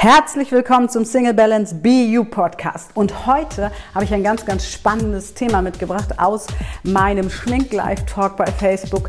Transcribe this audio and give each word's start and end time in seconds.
Herzlich 0.00 0.52
willkommen 0.52 0.88
zum 0.88 1.04
Single 1.04 1.34
Balance 1.34 1.74
BU 1.74 2.22
Podcast. 2.22 2.92
Und 2.94 3.26
heute 3.26 3.72
habe 3.92 4.04
ich 4.04 4.14
ein 4.14 4.22
ganz, 4.22 4.46
ganz 4.46 4.64
spannendes 4.64 5.34
Thema 5.34 5.60
mitgebracht 5.60 6.20
aus 6.20 6.46
meinem 6.84 7.28
Schmink 7.28 7.72
Live 7.72 8.06
Talk 8.06 8.36
bei 8.36 8.46
Facebook. 8.46 9.08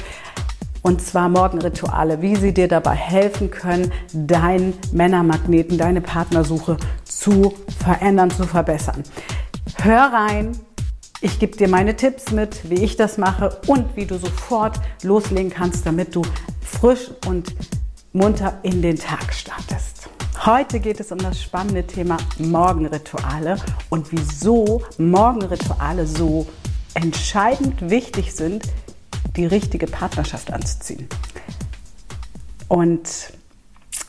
Und 0.82 1.00
zwar 1.00 1.30
Morgenrituale, 1.30 2.24
wie 2.24 2.36
sie 2.36 2.56
dir 2.56 2.68
dabei 2.68 2.96
helfen 2.96 3.52
können, 3.52 3.92
deinen 4.14 4.74
Männermagneten, 4.92 5.78
deine 5.78 6.02
Partnersuche 6.02 6.78
zu 7.04 7.54
verändern, 7.84 8.32
zu 8.32 8.46
verbessern. 8.48 9.04
Hör 9.84 10.12
rein, 10.12 10.58
ich 11.22 11.38
gebe 11.38 11.56
dir 11.56 11.70
meine 11.70 11.98
Tipps 11.98 12.32
mit, 12.32 12.68
wie 12.68 12.84
ich 12.84 12.98
das 12.98 13.20
mache 13.20 13.62
und 13.68 13.96
wie 13.96 14.08
du 14.08 14.18
sofort 14.18 14.80
loslegen 15.04 15.52
kannst, 15.52 15.86
damit 15.86 16.16
du 16.16 16.24
frisch 16.62 17.12
und 17.28 17.54
munter 18.12 18.58
in 18.64 18.82
den 18.82 18.98
Tag 18.98 19.32
startest. 19.36 19.99
Heute 20.46 20.80
geht 20.80 21.02
es 21.02 21.12
um 21.12 21.18
das 21.18 21.44
spannende 21.44 21.86
Thema 21.86 22.16
Morgenrituale 22.38 23.58
und 23.90 24.10
wieso 24.14 24.82
Morgenrituale 24.98 26.08
so 26.08 26.48
entscheidend 26.94 27.90
wichtig 27.90 28.34
sind, 28.34 28.64
die 29.36 29.46
richtige 29.46 29.86
Partnerschaft 29.86 30.54
anzuziehen. 30.54 31.10
Und 32.70 33.34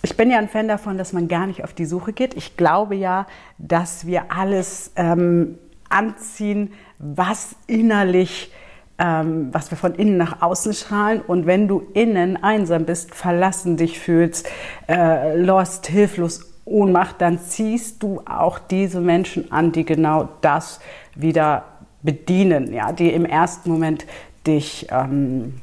ich 0.03 0.17
bin 0.17 0.31
ja 0.31 0.39
ein 0.39 0.49
Fan 0.49 0.69
davon, 0.69 0.97
dass 0.99 1.13
man 1.13 1.27
gar 1.27 1.49
nicht 1.49 1.65
auf 1.65 1.73
die 1.73 1.85
Suche 1.85 2.13
geht. 2.13 2.35
Ich 2.35 2.57
glaube 2.57 2.95
ja, 2.95 3.27
dass 3.59 4.07
wir 4.07 4.31
alles 4.31 4.93
ähm, 4.95 5.59
anziehen, 5.89 6.73
was 7.01 7.57
innerlich 7.67 8.53
ähm, 9.01 9.49
was 9.53 9.71
wir 9.71 9.79
von 9.79 9.95
innen 9.95 10.19
nach 10.19 10.43
außen 10.43 10.75
strahlen. 10.75 11.23
Und 11.23 11.47
wenn 11.47 11.67
du 11.67 11.83
innen 11.95 12.37
einsam 12.43 12.85
bist, 12.85 13.15
verlassen 13.15 13.77
dich 13.79 13.99
fühlst, 13.99 14.49
äh, 14.89 15.37
lost, 15.37 15.87
hilflos, 15.87 16.47
Ohnmacht, 16.67 17.21
dann 17.21 17.41
ziehst 17.41 18.03
du 18.03 18.23
auch 18.27 18.59
diese 18.59 19.01
Menschen 19.01 19.51
an, 19.51 19.73
die 19.73 19.85
genau 19.85 20.29
das 20.43 20.79
wieder 21.17 21.65
bedienen, 22.03 22.73
ja, 22.73 22.93
die 22.93 23.11
im 23.13 23.25
ersten 23.25 23.71
Moment 23.71 24.07
dich 24.47 24.87
ähm, 24.91 25.55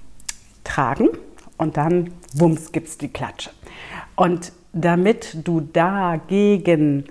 tragen 0.64 1.10
und 1.58 1.78
dann, 1.78 2.12
wumms, 2.34 2.72
gibt's 2.72 2.98
die 2.98 3.08
Klatsche. 3.08 3.52
Und 4.16 4.52
damit 4.74 5.48
du 5.48 5.62
dagegen 5.62 7.06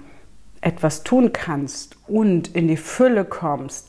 etwas 0.61 1.05
tun 1.05 1.33
kannst 1.33 1.97
und 2.07 2.55
in 2.55 2.69
die 2.69 2.77
Fülle 2.77 3.25
kommst, 3.25 3.89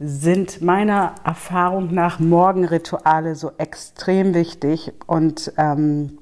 sind 0.00 0.62
meiner 0.62 1.14
Erfahrung 1.24 1.92
nach 1.92 2.20
Morgenrituale 2.20 3.34
so 3.34 3.52
extrem 3.58 4.34
wichtig. 4.34 4.92
Und 5.06 5.52
ähm, 5.56 6.18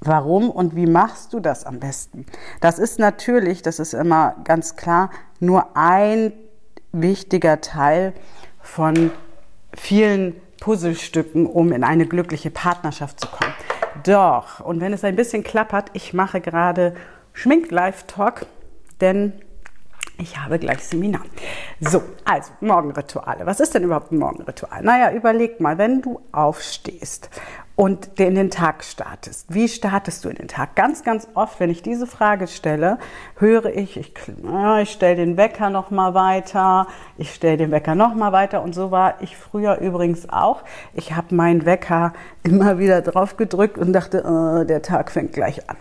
warum 0.00 0.50
und 0.50 0.76
wie 0.76 0.86
machst 0.86 1.32
du 1.32 1.40
das 1.40 1.64
am 1.64 1.80
besten? 1.80 2.26
Das 2.60 2.78
ist 2.78 2.98
natürlich, 2.98 3.62
das 3.62 3.78
ist 3.78 3.94
immer 3.94 4.36
ganz 4.44 4.76
klar, 4.76 5.10
nur 5.38 5.76
ein 5.76 6.32
wichtiger 6.92 7.60
Teil 7.60 8.12
von 8.60 9.10
vielen 9.74 10.36
Puzzlestücken, 10.60 11.46
um 11.46 11.72
in 11.72 11.84
eine 11.84 12.06
glückliche 12.06 12.50
Partnerschaft 12.50 13.20
zu 13.20 13.28
kommen. 13.28 13.54
Doch, 14.04 14.60
und 14.60 14.80
wenn 14.80 14.92
es 14.92 15.04
ein 15.04 15.16
bisschen 15.16 15.42
klappert, 15.42 15.90
ich 15.94 16.12
mache 16.12 16.40
gerade 16.40 16.94
Schmink-Live-Talk, 17.32 18.46
denn 19.00 19.32
ich 20.20 20.38
habe 20.38 20.58
gleich 20.58 20.80
Seminar. 20.80 21.22
So, 21.80 22.02
also 22.24 22.52
Morgenrituale. 22.60 23.46
Was 23.46 23.60
ist 23.60 23.74
denn 23.74 23.84
überhaupt 23.84 24.12
ein 24.12 24.18
Morgenritual? 24.18 24.82
Naja, 24.82 25.12
überleg 25.12 25.60
mal, 25.60 25.78
wenn 25.78 26.02
du 26.02 26.20
aufstehst 26.32 27.30
und 27.74 28.20
in 28.20 28.34
den 28.34 28.50
Tag 28.50 28.84
startest. 28.84 29.46
Wie 29.48 29.66
startest 29.66 30.24
du 30.24 30.28
in 30.28 30.36
den 30.36 30.48
Tag? 30.48 30.76
Ganz, 30.76 31.02
ganz 31.02 31.26
oft, 31.32 31.58
wenn 31.60 31.70
ich 31.70 31.82
diese 31.82 32.06
Frage 32.06 32.46
stelle, 32.46 32.98
höre 33.36 33.74
ich, 33.74 33.96
ich, 33.96 34.12
ich 34.82 34.90
stelle 34.90 35.16
den 35.16 35.38
Wecker 35.38 35.70
noch 35.70 35.90
mal 35.90 36.12
weiter, 36.12 36.86
ich 37.16 37.32
stelle 37.32 37.56
den 37.56 37.70
Wecker 37.70 37.94
noch 37.94 38.14
mal 38.14 38.32
weiter 38.32 38.62
und 38.62 38.74
so 38.74 38.90
war 38.90 39.22
ich 39.22 39.36
früher 39.38 39.78
übrigens 39.78 40.28
auch. 40.28 40.62
Ich 40.92 41.14
habe 41.14 41.34
meinen 41.34 41.64
Wecker 41.64 42.12
immer 42.42 42.78
wieder 42.78 43.00
drauf 43.00 43.38
gedrückt 43.38 43.78
und 43.78 43.94
dachte, 43.94 44.24
oh, 44.26 44.64
der 44.64 44.82
Tag 44.82 45.10
fängt 45.10 45.32
gleich 45.32 45.70
an. 45.70 45.76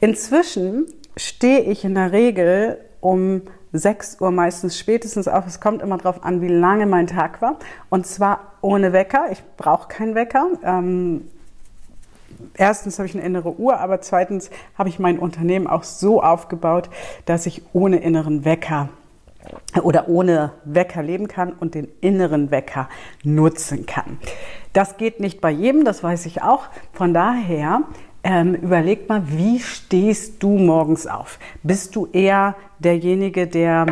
Inzwischen 0.00 0.86
stehe 1.16 1.60
ich 1.60 1.84
in 1.84 1.94
der 1.94 2.12
Regel 2.12 2.78
um 3.00 3.42
6 3.74 4.20
Uhr 4.20 4.30
meistens 4.30 4.78
spätestens 4.78 5.26
auf. 5.26 5.46
Es 5.46 5.60
kommt 5.60 5.82
immer 5.82 5.98
darauf 5.98 6.24
an, 6.24 6.40
wie 6.40 6.48
lange 6.48 6.86
mein 6.86 7.08
Tag 7.08 7.42
war. 7.42 7.58
Und 7.90 8.06
zwar 8.06 8.52
ohne 8.60 8.92
Wecker. 8.92 9.26
Ich 9.32 9.42
brauche 9.56 9.88
keinen 9.88 10.14
Wecker. 10.14 10.46
Ähm, 10.62 11.28
erstens 12.54 12.98
habe 12.98 13.08
ich 13.08 13.14
eine 13.14 13.24
innere 13.24 13.58
Uhr, 13.58 13.78
aber 13.80 14.00
zweitens 14.00 14.50
habe 14.78 14.88
ich 14.88 15.00
mein 15.00 15.18
Unternehmen 15.18 15.66
auch 15.66 15.82
so 15.82 16.22
aufgebaut, 16.22 16.88
dass 17.26 17.46
ich 17.46 17.62
ohne 17.72 17.96
inneren 17.98 18.44
Wecker 18.44 18.90
oder 19.82 20.08
ohne 20.08 20.52
Wecker 20.64 21.02
leben 21.02 21.28
kann 21.28 21.52
und 21.52 21.74
den 21.74 21.88
inneren 22.00 22.50
Wecker 22.50 22.88
nutzen 23.24 23.86
kann. 23.86 24.18
Das 24.72 24.96
geht 24.96 25.20
nicht 25.20 25.40
bei 25.40 25.50
jedem, 25.50 25.84
das 25.84 26.02
weiß 26.02 26.26
ich 26.26 26.42
auch. 26.42 26.68
Von 26.92 27.12
daher 27.12 27.82
ähm, 28.24 28.54
überleg 28.54 29.08
mal, 29.08 29.22
wie 29.26 29.60
stehst 29.60 30.42
du 30.42 30.48
morgens 30.48 31.06
auf? 31.06 31.38
Bist 31.62 31.94
du 31.94 32.08
eher 32.12 32.56
derjenige, 32.78 33.46
der 33.46 33.86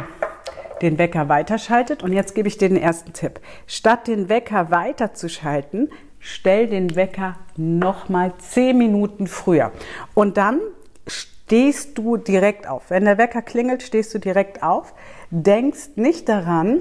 den 0.81 0.97
Wecker 0.97 1.29
weiterschaltet? 1.29 2.03
Und 2.03 2.15
jetzt 2.15 2.35
gebe 2.35 2.49
ich 2.49 2.57
dir 2.57 2.71
den 2.71 2.79
ersten 2.79 3.13
Tipp. 3.13 3.41
Statt 3.67 4.09
den 4.09 4.31
Wecker 4.31 4.71
weiterzuschalten, 4.71 5.91
stell 6.19 6.67
den 6.67 6.97
Wecker 6.97 7.37
nochmal 7.57 8.33
zehn 8.39 8.79
Minuten 8.79 9.27
früher. 9.27 9.71
Und 10.15 10.39
dann 10.39 10.61
stehst 11.07 11.99
du 11.99 12.17
direkt 12.17 12.67
auf. 12.67 12.85
Wenn 12.89 13.05
der 13.05 13.19
Wecker 13.19 13.43
klingelt, 13.43 13.83
stehst 13.83 14.15
du 14.15 14.19
direkt 14.19 14.63
auf, 14.63 14.95
denkst 15.31 15.91
nicht 15.97 16.27
daran, 16.31 16.81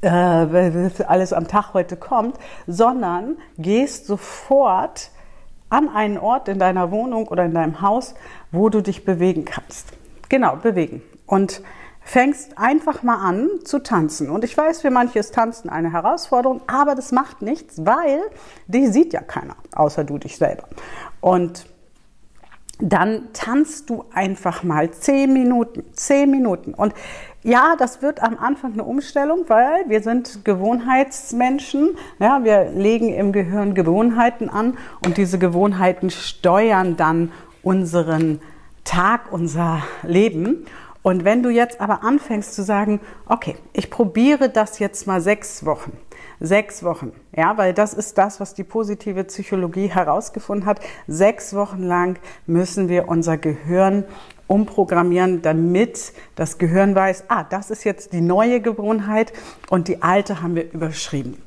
äh, 0.00 0.08
alles 0.08 1.32
am 1.32 1.46
Tag 1.46 1.72
heute 1.74 1.96
kommt, 1.96 2.36
sondern 2.66 3.36
gehst 3.58 4.06
sofort 4.06 5.12
an 5.70 5.88
einen 5.88 6.18
Ort 6.18 6.48
in 6.48 6.58
deiner 6.58 6.90
Wohnung 6.90 7.28
oder 7.28 7.44
in 7.44 7.54
deinem 7.54 7.80
Haus, 7.80 8.14
wo 8.52 8.68
du 8.68 8.80
dich 8.80 9.04
bewegen 9.04 9.44
kannst. 9.44 9.92
Genau, 10.28 10.56
bewegen. 10.56 11.02
Und 11.26 11.62
fängst 12.00 12.56
einfach 12.56 13.02
mal 13.02 13.16
an 13.16 13.50
zu 13.64 13.82
tanzen. 13.82 14.30
Und 14.30 14.42
ich 14.42 14.56
weiß, 14.56 14.80
für 14.80 14.90
manche 14.90 15.18
ist 15.18 15.34
Tanzen 15.34 15.68
eine 15.68 15.92
Herausforderung, 15.92 16.62
aber 16.66 16.94
das 16.94 17.12
macht 17.12 17.42
nichts, 17.42 17.84
weil 17.84 18.22
die 18.66 18.86
sieht 18.86 19.12
ja 19.12 19.20
keiner, 19.20 19.56
außer 19.74 20.04
du 20.04 20.16
dich 20.16 20.38
selber. 20.38 20.64
Und 21.20 21.66
dann 22.80 23.28
tanzt 23.32 23.90
du 23.90 24.04
einfach 24.12 24.62
mal 24.62 24.90
zehn 24.90 25.32
Minuten, 25.32 25.84
zehn 25.92 26.30
Minuten. 26.30 26.74
Und 26.74 26.94
ja, 27.42 27.76
das 27.78 28.02
wird 28.02 28.22
am 28.22 28.36
Anfang 28.38 28.72
eine 28.72 28.84
Umstellung, 28.84 29.44
weil 29.48 29.88
wir 29.88 30.02
sind 30.02 30.44
Gewohnheitsmenschen. 30.44 31.96
Ja, 32.18 32.44
wir 32.44 32.70
legen 32.70 33.12
im 33.12 33.32
Gehirn 33.32 33.74
Gewohnheiten 33.74 34.48
an 34.48 34.76
und 35.04 35.16
diese 35.16 35.38
Gewohnheiten 35.38 36.10
steuern 36.10 36.96
dann 36.96 37.32
unseren 37.62 38.40
Tag, 38.84 39.32
unser 39.32 39.82
Leben. 40.02 40.66
Und 41.08 41.24
wenn 41.24 41.42
du 41.42 41.48
jetzt 41.48 41.80
aber 41.80 42.04
anfängst 42.04 42.54
zu 42.54 42.62
sagen, 42.62 43.00
okay, 43.24 43.56
ich 43.72 43.88
probiere 43.88 44.50
das 44.50 44.78
jetzt 44.78 45.06
mal 45.06 45.22
sechs 45.22 45.64
Wochen, 45.64 45.96
sechs 46.38 46.82
Wochen, 46.82 47.12
ja, 47.34 47.56
weil 47.56 47.72
das 47.72 47.94
ist 47.94 48.18
das, 48.18 48.40
was 48.40 48.52
die 48.52 48.62
positive 48.62 49.24
Psychologie 49.24 49.86
herausgefunden 49.86 50.66
hat. 50.66 50.80
Sechs 51.06 51.54
Wochen 51.54 51.82
lang 51.82 52.18
müssen 52.46 52.90
wir 52.90 53.08
unser 53.08 53.38
Gehirn 53.38 54.04
umprogrammieren, 54.48 55.40
damit 55.40 56.12
das 56.34 56.58
Gehirn 56.58 56.94
weiß, 56.94 57.24
ah, 57.28 57.42
das 57.42 57.70
ist 57.70 57.84
jetzt 57.84 58.12
die 58.12 58.20
neue 58.20 58.60
Gewohnheit 58.60 59.32
und 59.70 59.88
die 59.88 60.02
alte 60.02 60.42
haben 60.42 60.56
wir 60.56 60.70
überschrieben. 60.74 61.42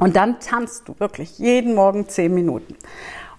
Und 0.00 0.16
dann 0.16 0.40
tanzt 0.40 0.88
du 0.88 0.96
wirklich 0.98 1.38
jeden 1.38 1.76
Morgen 1.76 2.08
zehn 2.08 2.34
Minuten. 2.34 2.74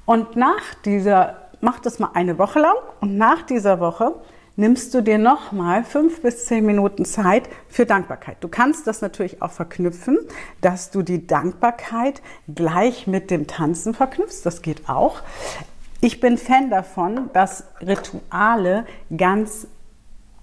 Und 0.06 0.38
nach 0.38 0.76
dieser, 0.86 1.50
mach 1.60 1.82
das 1.82 2.00
mal 2.00 2.12
eine 2.14 2.38
Woche 2.38 2.60
lang 2.60 2.78
und 3.02 3.18
nach 3.18 3.42
dieser 3.42 3.82
Woche 3.82 4.16
nimmst 4.56 4.94
du 4.94 5.02
dir 5.02 5.18
nochmal 5.18 5.84
fünf 5.84 6.22
bis 6.22 6.46
zehn 6.46 6.66
Minuten 6.66 7.06
Zeit 7.06 7.50
für 7.70 7.86
Dankbarkeit. 7.86 8.38
Du 8.42 8.48
kannst 8.48 8.88
das 8.88 9.02
natürlich 9.02 9.42
auch 9.42 9.52
verknüpfen, 9.52 10.20
dass 10.62 10.92
du 10.92 11.02
die 11.02 11.26
Dankbarkeit 11.26 12.22
gleich 12.54 13.08
mit 13.08 13.32
dem 13.32 13.48
Tanzen 13.48 13.94
verknüpfst. 13.94 14.42
Das 14.44 14.62
geht 14.62 14.90
auch. 14.90 15.22
Ich 16.02 16.20
bin 16.20 16.38
Fan 16.38 16.70
davon, 16.70 17.30
dass 17.34 17.66
Rituale 17.80 18.86
ganz 19.16 19.68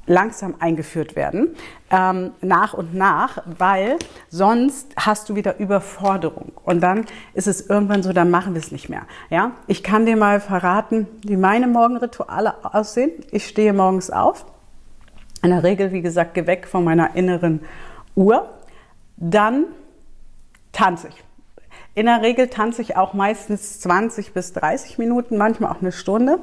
langsam 0.08 0.54
eingeführt 0.58 1.14
werden, 1.14 1.54
ähm, 1.90 2.32
nach 2.40 2.74
und 2.74 2.94
nach, 2.94 3.42
weil 3.58 3.96
sonst 4.28 4.94
hast 4.96 5.28
du 5.28 5.36
wieder 5.36 5.58
Überforderung. 5.58 6.52
Und 6.64 6.80
dann 6.80 7.04
ist 7.34 7.46
es 7.46 7.68
irgendwann 7.68 8.02
so, 8.02 8.12
dann 8.12 8.30
machen 8.30 8.54
wir 8.54 8.60
es 8.60 8.72
nicht 8.72 8.88
mehr. 8.88 9.02
Ja? 9.30 9.52
Ich 9.66 9.82
kann 9.82 10.06
dir 10.06 10.16
mal 10.16 10.40
verraten, 10.40 11.06
wie 11.22 11.36
meine 11.36 11.68
Morgenrituale 11.68 12.54
aussehen. 12.64 13.12
Ich 13.30 13.46
stehe 13.46 13.72
morgens 13.72 14.10
auf, 14.10 14.46
in 15.42 15.50
der 15.50 15.62
Regel, 15.62 15.92
wie 15.92 16.02
gesagt, 16.02 16.36
weg 16.46 16.66
von 16.66 16.82
meiner 16.82 17.14
inneren 17.14 17.60
Uhr. 18.16 18.48
Dann 19.16 19.66
tanze 20.72 21.08
ich. 21.08 21.27
In 21.98 22.06
der 22.06 22.22
Regel 22.22 22.46
tanze 22.46 22.80
ich 22.80 22.96
auch 22.96 23.12
meistens 23.12 23.80
20 23.80 24.32
bis 24.32 24.52
30 24.52 24.98
Minuten, 24.98 25.36
manchmal 25.36 25.72
auch 25.72 25.80
eine 25.80 25.90
Stunde. 25.90 26.38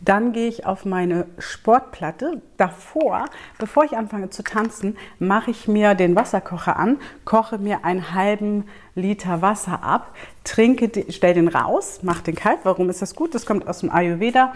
Dann 0.00 0.32
gehe 0.32 0.48
ich 0.48 0.66
auf 0.66 0.84
meine 0.84 1.26
Sportplatte. 1.38 2.42
Davor, 2.56 3.26
bevor 3.58 3.84
ich 3.84 3.96
anfange 3.96 4.30
zu 4.30 4.42
tanzen, 4.42 4.96
mache 5.20 5.52
ich 5.52 5.68
mir 5.68 5.94
den 5.94 6.16
Wasserkocher 6.16 6.76
an, 6.76 6.96
koche 7.24 7.58
mir 7.58 7.84
einen 7.84 8.12
halben 8.12 8.64
Liter 8.96 9.40
Wasser 9.40 9.84
ab, 9.84 10.16
trinke, 10.42 10.90
stell 11.10 11.34
den 11.34 11.46
raus, 11.46 12.00
mache 12.02 12.24
den 12.24 12.34
kalt. 12.34 12.58
Warum 12.64 12.90
ist 12.90 13.00
das 13.00 13.14
gut? 13.14 13.36
Das 13.36 13.46
kommt 13.46 13.68
aus 13.68 13.78
dem 13.78 13.92
Ayurveda, 13.92 14.52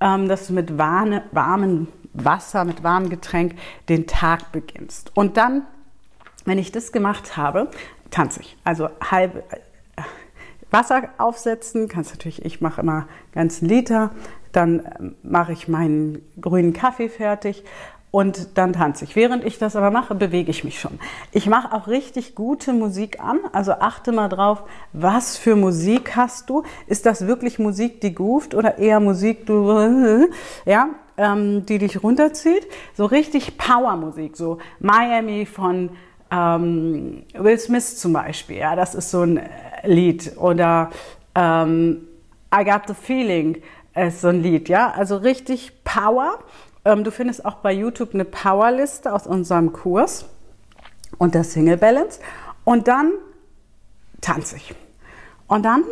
ähm, 0.00 0.26
dass 0.26 0.48
du 0.48 0.54
mit 0.54 0.76
warmem 0.76 1.86
Wasser, 2.14 2.64
mit 2.64 2.82
warmem 2.82 3.10
Getränk 3.10 3.54
den 3.88 4.08
Tag 4.08 4.50
beginnst. 4.50 5.12
Und 5.14 5.36
dann, 5.36 5.62
wenn 6.46 6.58
ich 6.58 6.72
das 6.72 6.90
gemacht 6.90 7.36
habe, 7.36 7.70
tanze 8.10 8.40
ich. 8.40 8.56
Also 8.64 8.88
halbe 9.00 9.44
Wasser 10.74 11.08
aufsetzen, 11.18 11.88
kannst 11.88 12.10
natürlich, 12.10 12.44
ich 12.44 12.60
mache 12.60 12.80
immer 12.80 13.06
ganzen 13.32 13.68
Liter, 13.68 14.10
dann 14.52 14.82
ähm, 14.98 15.14
mache 15.22 15.52
ich 15.52 15.68
meinen 15.68 16.20
grünen 16.40 16.72
Kaffee 16.72 17.08
fertig 17.08 17.64
und 18.10 18.58
dann 18.58 18.72
tanze 18.72 19.04
ich. 19.04 19.16
Während 19.16 19.44
ich 19.44 19.58
das 19.58 19.74
aber 19.76 19.90
mache, 19.90 20.14
bewege 20.14 20.50
ich 20.50 20.62
mich 20.64 20.80
schon. 20.80 20.98
Ich 21.32 21.46
mache 21.46 21.72
auch 21.72 21.86
richtig 21.88 22.34
gute 22.34 22.72
Musik 22.72 23.20
an, 23.20 23.38
also 23.52 23.72
achte 23.72 24.12
mal 24.12 24.28
drauf, 24.28 24.64
was 24.92 25.36
für 25.36 25.56
Musik 25.56 26.16
hast 26.16 26.50
du? 26.50 26.64
Ist 26.86 27.06
das 27.06 27.26
wirklich 27.26 27.58
Musik, 27.58 28.00
die 28.00 28.14
groovt 28.14 28.54
oder 28.54 28.78
eher 28.78 29.00
Musik, 29.00 29.46
du, 29.46 30.28
ja, 30.64 30.88
ähm, 31.16 31.66
die 31.66 31.78
dich 31.78 32.02
runterzieht? 32.02 32.66
So 32.96 33.06
richtig 33.06 33.58
Power-Musik, 33.58 34.36
so 34.36 34.58
Miami 34.80 35.46
von 35.46 35.90
ähm, 36.30 37.24
Will 37.34 37.58
Smith 37.58 37.98
zum 37.98 38.12
Beispiel, 38.12 38.56
ja, 38.56 38.76
das 38.76 38.94
ist 38.94 39.10
so 39.10 39.22
ein 39.22 39.40
Lied 39.86 40.36
oder 40.36 40.90
ähm, 41.34 42.06
I 42.54 42.64
Got 42.64 42.82
the 42.88 42.94
Feeling 42.94 43.62
ist 43.94 44.20
so 44.20 44.28
ein 44.28 44.42
Lied, 44.42 44.68
ja, 44.68 44.90
also 44.90 45.16
richtig 45.16 45.84
Power. 45.84 46.38
Ähm, 46.84 47.04
du 47.04 47.10
findest 47.10 47.44
auch 47.44 47.56
bei 47.56 47.72
YouTube 47.72 48.14
eine 48.14 48.24
Powerliste 48.24 49.12
aus 49.12 49.26
unserem 49.26 49.72
Kurs 49.72 50.26
und 51.18 51.34
der 51.34 51.44
Single 51.44 51.76
Balance. 51.76 52.20
Und 52.64 52.88
dann 52.88 53.12
tanze 54.20 54.56
ich. 54.56 54.74
Und 55.46 55.64
dann 55.64 55.84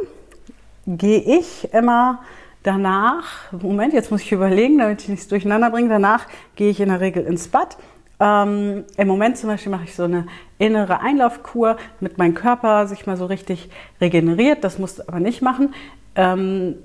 gehe 0.87 1.21
ich 1.21 1.73
immer 1.73 2.23
danach, 2.63 3.53
Moment, 3.53 3.93
jetzt 3.93 4.11
muss 4.11 4.23
ich 4.23 4.33
überlegen, 4.33 4.79
damit 4.79 5.03
ich 5.03 5.09
nichts 5.09 5.29
durcheinander 5.29 5.71
bringe, 5.71 5.89
danach 5.89 6.27
gehe 6.57 6.71
ich 6.71 6.81
in 6.81 6.89
der 6.89 7.01
Regel 7.01 7.25
ins 7.25 7.49
Bad 7.49 7.77
ähm, 8.23 8.85
Im 8.97 9.09
Moment 9.09 9.37
zum 9.37 9.51
Beispiel 9.51 9.73
mache 9.73 9.83
ich 9.83 9.97
so 9.97 10.05
eine 10.05 10.27
innere 10.59 11.01
Einlaufkur, 11.01 11.77
damit 11.99 12.19
mein 12.19 12.35
Körper 12.35 12.87
sich 12.87 13.05
mal 13.05 13.17
so 13.17 13.27
richtig 13.27 13.69
regeneriert. 14.01 14.63
Das 14.63 14.79
musst 14.79 15.01
du 15.01 15.09
aber 15.09 15.19
nicht 15.19 15.43
machen. 15.43 15.75
Ähm, 16.15 16.77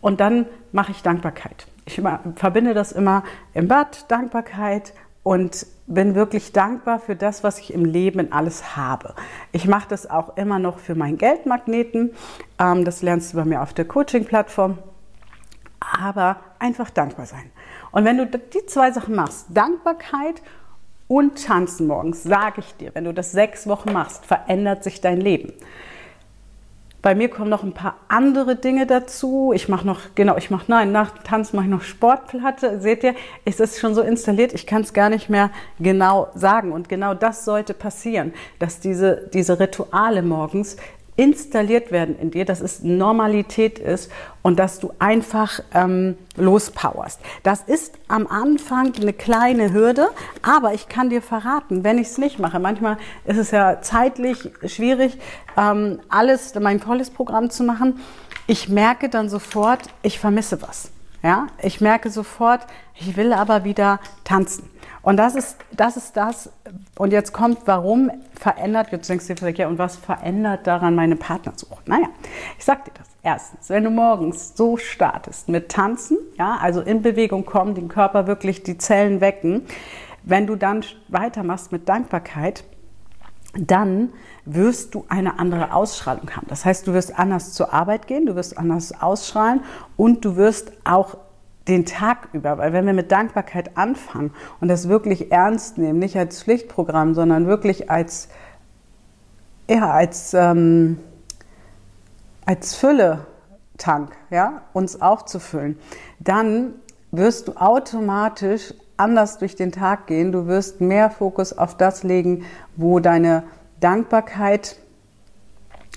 und 0.00 0.20
dann 0.20 0.46
mache 0.70 0.92
ich 0.92 1.02
Dankbarkeit. 1.02 1.66
Ich 1.86 1.98
immer, 1.98 2.20
verbinde 2.36 2.72
das 2.72 2.92
immer 2.92 3.24
im 3.52 3.66
Bad, 3.66 4.08
Dankbarkeit 4.12 4.92
und 5.24 5.66
bin 5.88 6.14
wirklich 6.14 6.52
dankbar 6.52 7.00
für 7.00 7.16
das, 7.16 7.42
was 7.42 7.58
ich 7.58 7.74
im 7.74 7.84
Leben 7.84 8.30
alles 8.30 8.76
habe. 8.76 9.14
Ich 9.50 9.66
mache 9.66 9.88
das 9.88 10.08
auch 10.08 10.36
immer 10.36 10.60
noch 10.60 10.78
für 10.78 10.94
meinen 10.94 11.18
Geldmagneten. 11.18 12.12
Ähm, 12.60 12.84
das 12.84 13.02
lernst 13.02 13.32
du 13.32 13.38
bei 13.38 13.44
mir 13.44 13.60
auf 13.60 13.74
der 13.74 13.86
Coaching-Plattform. 13.86 14.78
Aber 15.80 16.36
einfach 16.60 16.90
dankbar 16.90 17.26
sein. 17.26 17.50
Und 17.90 18.04
wenn 18.04 18.18
du 18.18 18.26
die 18.26 18.66
zwei 18.66 18.92
Sachen 18.92 19.16
machst, 19.16 19.46
Dankbarkeit 19.50 20.42
und 21.08 21.44
tanzen 21.44 21.86
morgens, 21.86 22.22
sage 22.22 22.60
ich 22.60 22.74
dir, 22.76 22.90
wenn 22.94 23.04
du 23.04 23.14
das 23.14 23.32
sechs 23.32 23.66
Wochen 23.66 23.92
machst, 23.92 24.26
verändert 24.26 24.84
sich 24.84 25.00
dein 25.00 25.20
Leben. 25.20 25.52
Bei 27.06 27.14
mir 27.14 27.28
kommen 27.28 27.50
noch 27.50 27.62
ein 27.62 27.72
paar 27.72 27.98
andere 28.08 28.56
Dinge 28.56 28.84
dazu. 28.84 29.52
Ich 29.54 29.68
mache 29.68 29.86
noch, 29.86 30.00
genau, 30.16 30.36
ich 30.36 30.50
mache, 30.50 30.64
nein, 30.66 30.90
nach 30.90 31.16
Tanz 31.22 31.52
mache 31.52 31.66
ich 31.66 31.70
noch 31.70 31.82
Sportplatte. 31.82 32.80
Seht 32.80 33.04
ihr, 33.04 33.14
es 33.44 33.60
ist 33.60 33.78
schon 33.78 33.94
so 33.94 34.02
installiert, 34.02 34.52
ich 34.52 34.66
kann 34.66 34.82
es 34.82 34.92
gar 34.92 35.08
nicht 35.08 35.30
mehr 35.30 35.50
genau 35.78 36.26
sagen. 36.34 36.72
Und 36.72 36.88
genau 36.88 37.14
das 37.14 37.44
sollte 37.44 37.74
passieren, 37.74 38.34
dass 38.58 38.80
diese, 38.80 39.30
diese 39.32 39.60
Rituale 39.60 40.22
morgens 40.22 40.78
installiert 41.16 41.90
werden 41.90 42.18
in 42.18 42.30
dir, 42.30 42.44
dass 42.44 42.60
es 42.60 42.82
Normalität 42.82 43.78
ist 43.78 44.10
und 44.42 44.58
dass 44.58 44.78
du 44.78 44.92
einfach 44.98 45.60
ähm, 45.74 46.16
lospowerst. 46.36 47.20
Das 47.42 47.62
ist 47.62 47.94
am 48.08 48.26
Anfang 48.26 48.92
eine 49.00 49.12
kleine 49.12 49.72
Hürde, 49.72 50.08
aber 50.42 50.74
ich 50.74 50.88
kann 50.88 51.10
dir 51.10 51.22
verraten, 51.22 51.84
wenn 51.84 51.98
ich 51.98 52.08
es 52.08 52.18
nicht 52.18 52.38
mache, 52.38 52.60
manchmal 52.60 52.98
ist 53.24 53.38
es 53.38 53.50
ja 53.50 53.80
zeitlich 53.80 54.50
schwierig, 54.66 55.18
ähm, 55.56 56.00
alles, 56.08 56.54
mein 56.54 56.80
volles 56.80 57.10
Programm 57.10 57.50
zu 57.50 57.64
machen. 57.64 58.00
Ich 58.46 58.68
merke 58.68 59.08
dann 59.08 59.28
sofort, 59.28 59.80
ich 60.02 60.18
vermisse 60.18 60.60
was. 60.62 60.90
Ja, 61.22 61.48
ich 61.60 61.80
merke 61.80 62.10
sofort, 62.10 62.60
ich 62.94 63.16
will 63.16 63.32
aber 63.32 63.64
wieder 63.64 63.98
tanzen. 64.22 64.70
Und 65.02 65.16
das 65.16 65.34
ist, 65.34 65.56
das 65.72 65.96
ist 65.96 66.16
das. 66.16 66.50
Und 66.98 67.12
jetzt 67.12 67.32
kommt, 67.32 67.58
warum 67.66 68.10
verändert, 68.34 68.90
jetzt 68.90 69.08
denkst 69.08 69.26
du 69.26 69.34
dir, 69.34 69.50
ja, 69.50 69.68
und 69.68 69.78
was 69.78 69.96
verändert 69.96 70.66
daran 70.66 70.94
meine 70.94 71.16
Partnersuche? 71.16 71.82
Naja, 71.84 72.08
ich 72.58 72.64
sag 72.64 72.84
dir 72.86 72.92
das. 72.96 73.06
Erstens, 73.22 73.68
wenn 73.70 73.84
du 73.84 73.90
morgens 73.90 74.56
so 74.56 74.76
startest 74.76 75.48
mit 75.48 75.68
Tanzen, 75.68 76.16
ja, 76.38 76.58
also 76.60 76.80
in 76.80 77.02
Bewegung 77.02 77.44
kommen, 77.44 77.74
den 77.74 77.88
Körper 77.88 78.26
wirklich 78.26 78.62
die 78.62 78.78
Zellen 78.78 79.20
wecken, 79.20 79.66
wenn 80.22 80.46
du 80.46 80.56
dann 80.56 80.84
weitermachst 81.08 81.70
mit 81.70 81.88
Dankbarkeit, 81.88 82.64
dann 83.58 84.12
wirst 84.44 84.94
du 84.94 85.04
eine 85.08 85.38
andere 85.38 85.74
Ausstrahlung 85.74 86.30
haben. 86.36 86.46
Das 86.48 86.64
heißt, 86.64 86.86
du 86.86 86.94
wirst 86.94 87.18
anders 87.18 87.52
zur 87.52 87.72
Arbeit 87.74 88.06
gehen, 88.06 88.26
du 88.26 88.36
wirst 88.36 88.56
anders 88.56 89.00
ausstrahlen 89.00 89.62
und 89.96 90.24
du 90.24 90.36
wirst 90.36 90.72
auch 90.84 91.16
den 91.68 91.84
Tag 91.84 92.28
über, 92.32 92.58
weil 92.58 92.72
wenn 92.72 92.86
wir 92.86 92.92
mit 92.92 93.10
Dankbarkeit 93.10 93.76
anfangen 93.76 94.32
und 94.60 94.68
das 94.68 94.88
wirklich 94.88 95.32
ernst 95.32 95.78
nehmen, 95.78 95.98
nicht 95.98 96.16
als 96.16 96.42
Pflichtprogramm, 96.42 97.14
sondern 97.14 97.46
wirklich 97.46 97.90
als, 97.90 98.28
ja, 99.68 99.90
als, 99.90 100.32
ähm, 100.34 100.98
als 102.44 102.74
Fülle-Tank, 102.76 104.12
ja, 104.30 104.62
uns 104.72 105.00
aufzufüllen, 105.00 105.78
dann 106.20 106.74
wirst 107.10 107.48
du 107.48 107.56
automatisch 107.56 108.74
anders 108.96 109.38
durch 109.38 109.56
den 109.56 109.72
Tag 109.72 110.06
gehen. 110.06 110.32
Du 110.32 110.46
wirst 110.46 110.80
mehr 110.80 111.10
Fokus 111.10 111.56
auf 111.56 111.76
das 111.76 112.02
legen, 112.02 112.44
wo 112.76 113.00
deine 113.00 113.42
Dankbarkeit 113.80 114.76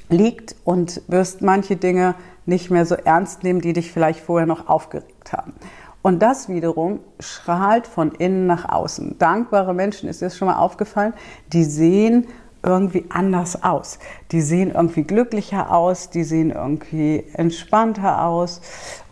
liegt 0.09 0.56
und 0.63 1.01
wirst 1.07 1.41
manche 1.41 1.75
Dinge 1.75 2.15
nicht 2.45 2.71
mehr 2.71 2.85
so 2.85 2.95
ernst 2.95 3.44
nehmen, 3.44 3.61
die 3.61 3.73
dich 3.73 3.91
vielleicht 3.91 4.19
vorher 4.19 4.47
noch 4.47 4.67
aufgeregt 4.67 5.31
haben. 5.31 5.53
Und 6.01 6.21
das 6.21 6.50
wiederum 6.50 7.00
strahlt 7.19 7.85
von 7.85 8.11
innen 8.11 8.47
nach 8.47 8.69
außen. 8.69 9.18
Dankbare 9.19 9.73
Menschen, 9.73 10.09
ist 10.09 10.21
dir 10.21 10.30
schon 10.30 10.47
mal 10.47 10.57
aufgefallen, 10.57 11.13
die 11.51 11.63
sehen 11.63 12.28
irgendwie 12.63 13.06
anders 13.09 13.63
aus. 13.63 13.99
Die 14.31 14.42
sehen 14.42 14.71
irgendwie 14.71 15.04
glücklicher 15.04 15.71
aus, 15.71 16.09
die 16.09 16.23
sehen 16.23 16.51
irgendwie 16.51 17.25
entspannter 17.33 18.25
aus. 18.25 18.61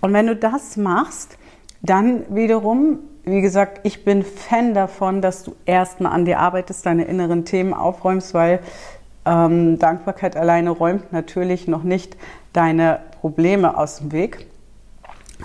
Und 0.02 0.14
wenn 0.14 0.28
du 0.28 0.36
das 0.36 0.78
machst, 0.78 1.38
dann 1.82 2.24
wiederum, 2.34 3.00
wie 3.24 3.42
gesagt, 3.42 3.82
ich 3.84 4.04
bin 4.04 4.24
Fan 4.24 4.74
davon, 4.74 5.22
dass 5.22 5.44
du 5.44 5.56
erstmal 5.66 6.14
an 6.14 6.26
dir 6.26 6.40
arbeitest, 6.40 6.86
deine 6.86 7.06
inneren 7.06 7.46
Themen 7.46 7.74
aufräumst, 7.74 8.34
weil 8.34 8.60
ähm, 9.28 9.78
Dankbarkeit 9.78 10.38
alleine 10.38 10.72
räumt 10.72 11.12
natürlich 11.12 11.68
noch 11.68 11.84
nicht 11.84 12.16
deine 12.54 13.00
Probleme 13.20 13.78
aus 13.78 13.98
dem 13.98 14.12
Weg. 14.12 14.48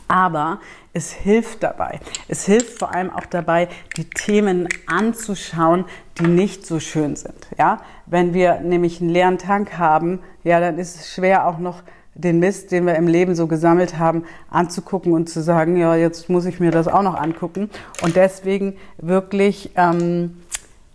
Aber 0.08 0.60
es 0.94 1.12
hilft 1.12 1.62
dabei. 1.62 2.00
Es 2.28 2.46
hilft 2.46 2.78
vor 2.78 2.94
allem 2.94 3.10
auch 3.10 3.26
dabei, 3.26 3.68
die 3.96 4.08
Themen 4.08 4.68
anzuschauen, 4.86 5.84
die 6.18 6.26
nicht 6.26 6.66
so 6.66 6.80
schön 6.80 7.16
sind. 7.16 7.46
Ja, 7.58 7.80
wenn 8.06 8.32
wir 8.32 8.60
nämlich 8.60 9.00
einen 9.00 9.10
leeren 9.10 9.38
Tank 9.38 9.78
haben, 9.78 10.20
ja, 10.44 10.60
dann 10.60 10.78
ist 10.78 10.96
es 10.96 11.14
schwer 11.14 11.46
auch 11.46 11.58
noch 11.58 11.82
den 12.14 12.38
Mist, 12.38 12.72
den 12.72 12.86
wir 12.86 12.94
im 12.96 13.06
Leben 13.06 13.34
so 13.34 13.46
gesammelt 13.46 13.98
haben, 13.98 14.24
anzugucken 14.50 15.12
und 15.12 15.30
zu 15.30 15.42
sagen, 15.42 15.76
ja, 15.76 15.94
jetzt 15.94 16.28
muss 16.28 16.44
ich 16.44 16.60
mir 16.60 16.70
das 16.70 16.88
auch 16.88 17.02
noch 17.02 17.14
angucken. 17.14 17.70
Und 18.02 18.16
deswegen 18.16 18.76
wirklich 18.98 19.70
ähm, 19.76 20.42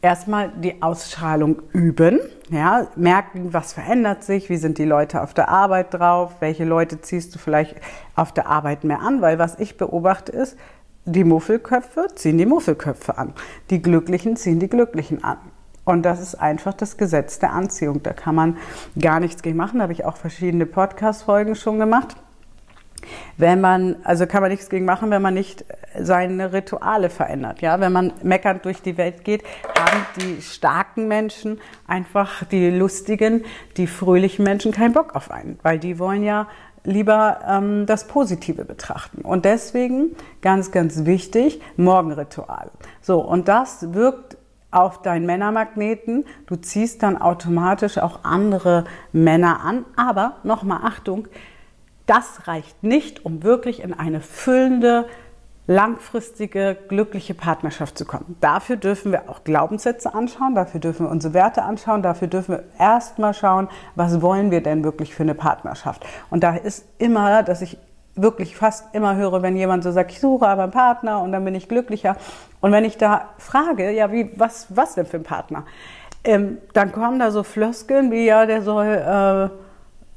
erstmal 0.01 0.50
die 0.50 0.82
Ausstrahlung 0.82 1.62
üben, 1.74 2.20
ja, 2.50 2.88
merken, 2.96 3.54
was 3.54 3.74
verändert 3.74 4.24
sich, 4.24 4.50
wie 4.50 4.58
sind 4.58 4.77
die 4.77 4.86
Leute 4.86 5.22
auf 5.22 5.34
der 5.34 5.50
Arbeit 5.50 5.94
drauf, 5.94 6.36
welche 6.39 6.66
Leute 6.66 7.01
ziehst 7.01 7.36
du 7.36 7.39
vielleicht 7.39 7.75
auf 8.16 8.32
der 8.32 8.48
Arbeit 8.48 8.84
mehr 8.84 9.01
an, 9.01 9.22
weil 9.22 9.39
was 9.39 9.60
ich 9.60 9.77
beobachte 9.77 10.32
ist, 10.32 10.58
die 11.06 11.24
Muffelköpfe 11.24 12.08
ziehen 12.16 12.38
die 12.38 12.46
Muffelköpfe 12.46 13.18
an, 13.18 13.34
die 13.70 13.82
Glücklichen 13.82 14.36
ziehen 14.36 14.60
die 14.60 14.70
Glücklichen 14.70 15.24
an. 15.24 15.38
Und 15.86 16.04
das 16.04 16.20
ist 16.20 16.36
einfach 16.36 16.74
das 16.74 16.98
Gesetz 16.98 17.39
der 17.39 17.54
Anziehung. 17.54 18.04
Da 18.04 18.12
kann 18.12 18.36
man 18.36 18.58
gar 19.00 19.22
nichts 19.22 19.42
gegen 19.42 19.56
machen. 19.56 19.77
Da 19.77 19.84
habe 19.84 19.94
ich 19.94 20.04
auch 20.04 20.18
verschiedene 20.18 20.66
Podcast-Folgen 20.66 21.56
schon 21.56 21.80
gemacht. 21.80 22.18
Wenn 23.38 23.62
man, 23.62 23.98
also 24.04 24.26
kann 24.26 24.42
man 24.42 24.52
nichts 24.52 24.70
gegen 24.70 24.86
machen, 24.86 25.10
wenn 25.12 25.22
man 25.22 25.34
nicht 25.34 25.66
seine 25.98 26.54
Rituale 26.54 27.10
verändert. 27.10 27.62
Ja, 27.62 27.80
wenn 27.80 27.92
man 27.92 28.14
meckernd 28.24 28.66
durch 28.66 28.82
die 28.82 28.98
Welt 28.98 29.24
geht, 29.24 29.44
haben 29.78 30.06
die 30.22 30.42
starken 30.42 31.08
Menschen 31.08 31.60
einfach 31.88 32.44
die 32.46 32.70
lustigen, 32.70 33.46
die 33.78 33.88
fröhlichen 33.88 34.44
Menschen 34.44 34.72
keinen 34.72 34.94
Bock 34.94 35.16
auf 35.16 35.32
einen, 35.32 35.60
weil 35.64 35.80
die 35.80 36.00
wollen 36.00 36.24
ja 36.24 36.48
lieber 36.84 37.40
ähm, 37.48 37.86
das 37.86 38.08
Positive 38.08 38.64
betrachten. 38.64 39.22
Und 39.22 39.46
deswegen 39.46 40.16
ganz, 40.42 40.72
ganz 40.72 41.06
wichtig, 41.06 41.62
Morgenritual. 41.76 42.72
So, 43.02 43.20
und 43.20 43.48
das 43.48 43.94
wirkt 43.94 44.38
auf 44.72 45.02
deinen 45.02 45.26
Männermagneten. 45.26 46.26
Du 46.46 46.56
ziehst 46.56 47.04
dann 47.04 47.20
automatisch 47.20 47.98
auch 47.98 48.24
andere 48.24 48.86
Männer 49.12 49.62
an. 49.64 49.86
Aber 49.96 50.38
nochmal 50.44 50.82
Achtung, 50.84 51.28
das 52.08 52.48
reicht 52.48 52.84
nicht, 52.84 53.26
um 53.26 53.44
wirklich 53.44 53.84
in 53.84 53.94
eine 53.94 54.22
füllende, 54.22 55.06
langfristige, 55.68 56.78
glückliche 56.88 57.34
Partnerschaft 57.34 57.98
zu 57.98 58.06
kommen. 58.06 58.38
Dafür 58.40 58.78
dürfen 58.78 59.12
wir 59.12 59.30
auch 59.30 59.44
Glaubenssätze 59.44 60.14
anschauen, 60.14 60.56
dafür 60.56 60.80
dürfen 60.80 61.06
wir 61.06 61.12
unsere 61.12 61.34
Werte 61.34 61.64
anschauen, 61.64 62.02
dafür 62.02 62.30
dürfen 62.30 62.56
wir 62.56 62.64
erstmal 62.80 63.34
schauen, 63.34 63.68
was 63.96 64.22
wollen 64.22 64.50
wir 64.50 64.64
denn 64.64 64.86
wirklich 64.86 65.14
für 65.14 65.24
eine 65.24 65.36
Partnerschaft. 65.36 66.06
Und 66.30 66.44
da 66.44 66.56
ist 66.56 66.86
immer, 66.98 67.44
dass 67.44 67.62
ich 67.62 67.78
wirklich 68.16 68.56
fast 68.56 68.96
immer 68.96 69.18
höre, 69.18 69.42
wenn 69.42 69.58
jemand 69.58 69.84
so 69.84 69.92
sagt, 69.92 70.12
ich 70.12 70.22
suche 70.22 70.48
aber 70.48 70.64
einen 70.64 70.72
Partner 70.72 71.22
und 71.22 71.34
dann 71.34 71.44
bin 71.44 71.54
ich 71.54 71.68
glücklicher. 71.68 72.16
Und 72.62 72.72
wenn 72.72 72.86
ich 72.86 72.98
da 72.98 73.30
frage, 73.38 73.92
ja, 73.92 74.12
wie, 74.12 74.32
was, 74.38 74.68
was 74.70 74.96
denn 74.96 75.06
für 75.06 75.18
ein 75.18 75.24
Partner? 75.24 75.66
Ähm, 76.24 76.58
dann 76.74 76.94
kommen 76.94 77.20
da 77.20 77.30
so 77.30 77.44
Floskeln 77.44 78.10
wie, 78.10 78.26
ja, 78.26 78.46
der 78.46 78.62
soll 78.62 78.86
äh, 78.86 79.67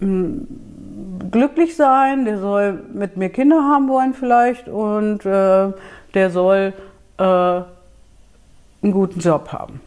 glücklich 0.00 1.76
sein, 1.76 2.25
der 2.25 2.38
soll 2.38 2.83
mit 2.92 3.16
mir 3.16 3.28
Kinder 3.28 3.62
haben 3.62 3.88
wollen 3.88 4.14
vielleicht 4.14 4.69
und 4.69 5.25
äh, 5.26 5.73
der 6.14 6.30
soll 6.30 6.73
äh, 7.19 7.23
einen 7.23 8.92
guten 8.92 9.21
Job 9.21 9.52
haben. 9.52 9.80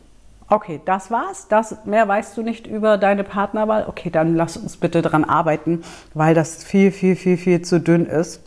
Okay, 0.50 0.82
das 0.86 1.10
war's. 1.10 1.48
Das, 1.48 1.84
mehr 1.86 2.08
weißt 2.08 2.38
du 2.38 2.44
nicht 2.44 2.68
über 2.68 2.98
deine 2.98 3.24
Partnerwahl. 3.24 3.86
Okay, 3.88 4.12
dann 4.12 4.36
lass 4.36 4.56
uns 4.56 4.78
bitte 4.78 5.02
dran 5.02 5.24
arbeiten, 5.24 5.82
weil 6.14 6.36
das 6.36 6.64
viel, 6.64 6.92
viel, 6.92 7.16
viel, 7.16 7.38
viel 7.38 7.62
zu 7.64 7.80
dünn 7.80 8.06
ist 8.06 8.42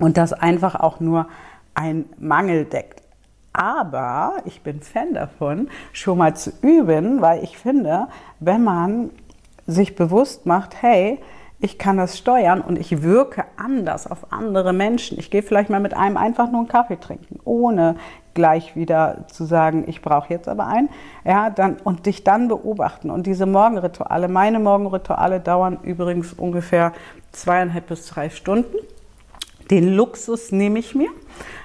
und 0.00 0.16
das 0.16 0.32
einfach 0.32 0.74
auch 0.74 0.98
nur 0.98 1.28
ein 1.74 2.06
Mangel 2.18 2.64
deckt. 2.64 3.02
Aber 3.52 4.34
ich 4.46 4.62
bin 4.62 4.80
Fan 4.80 5.14
davon, 5.14 5.68
schon 5.92 6.18
mal 6.18 6.34
zu 6.34 6.52
üben, 6.60 7.20
weil 7.20 7.42
ich 7.44 7.56
finde, 7.56 8.08
wenn 8.40 8.64
man 8.64 9.10
sich 9.68 9.94
bewusst 9.94 10.46
macht, 10.46 10.82
hey, 10.82 11.20
ich 11.60 11.76
kann 11.76 11.96
das 11.96 12.16
steuern 12.16 12.60
und 12.60 12.78
ich 12.78 13.02
wirke 13.02 13.44
anders 13.56 14.08
auf 14.08 14.32
andere 14.32 14.72
Menschen. 14.72 15.18
Ich 15.18 15.30
gehe 15.30 15.42
vielleicht 15.42 15.70
mal 15.70 15.80
mit 15.80 15.94
einem 15.94 16.16
einfach 16.16 16.50
nur 16.50 16.60
einen 16.60 16.68
Kaffee 16.68 16.98
trinken, 16.98 17.40
ohne 17.44 17.96
gleich 18.32 18.76
wieder 18.76 19.26
zu 19.26 19.44
sagen, 19.44 19.84
ich 19.88 20.00
brauche 20.00 20.32
jetzt 20.32 20.48
aber 20.48 20.68
einen. 20.68 20.88
Ja, 21.24 21.50
dann, 21.50 21.76
und 21.82 22.06
dich 22.06 22.22
dann 22.22 22.46
beobachten. 22.46 23.10
Und 23.10 23.26
diese 23.26 23.44
Morgenrituale, 23.44 24.28
meine 24.28 24.60
Morgenrituale 24.60 25.40
dauern 25.40 25.78
übrigens 25.82 26.32
ungefähr 26.32 26.92
zweieinhalb 27.32 27.88
bis 27.88 28.06
drei 28.06 28.30
Stunden. 28.30 28.76
Den 29.70 29.94
Luxus 29.94 30.52
nehme 30.52 30.78
ich 30.78 30.94
mir. 30.94 31.10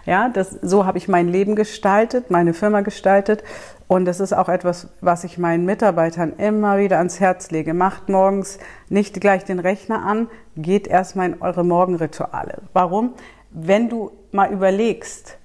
Ja, 0.05 0.29
das, 0.29 0.51
so 0.61 0.85
habe 0.85 0.97
ich 0.97 1.07
mein 1.07 1.29
Leben 1.29 1.55
gestaltet, 1.55 2.29
meine 2.29 2.53
Firma 2.53 2.81
gestaltet. 2.81 3.43
Und 3.87 4.05
das 4.05 4.19
ist 4.19 4.33
auch 4.33 4.49
etwas, 4.49 4.89
was 5.01 5.23
ich 5.23 5.37
meinen 5.37 5.65
Mitarbeitern 5.65 6.33
immer 6.37 6.77
wieder 6.77 6.97
ans 6.97 7.19
Herz 7.19 7.51
lege. 7.51 7.73
Macht 7.73 8.09
morgens 8.09 8.59
nicht 8.89 9.21
gleich 9.21 9.45
den 9.45 9.59
Rechner 9.59 10.05
an, 10.05 10.27
geht 10.57 10.87
erstmal 10.87 11.27
in 11.27 11.41
eure 11.41 11.63
Morgenrituale. 11.63 12.63
Warum? 12.73 13.13
Wenn 13.51 13.89
du 13.89 14.11
mal 14.31 14.51
überlegst, 14.51 15.37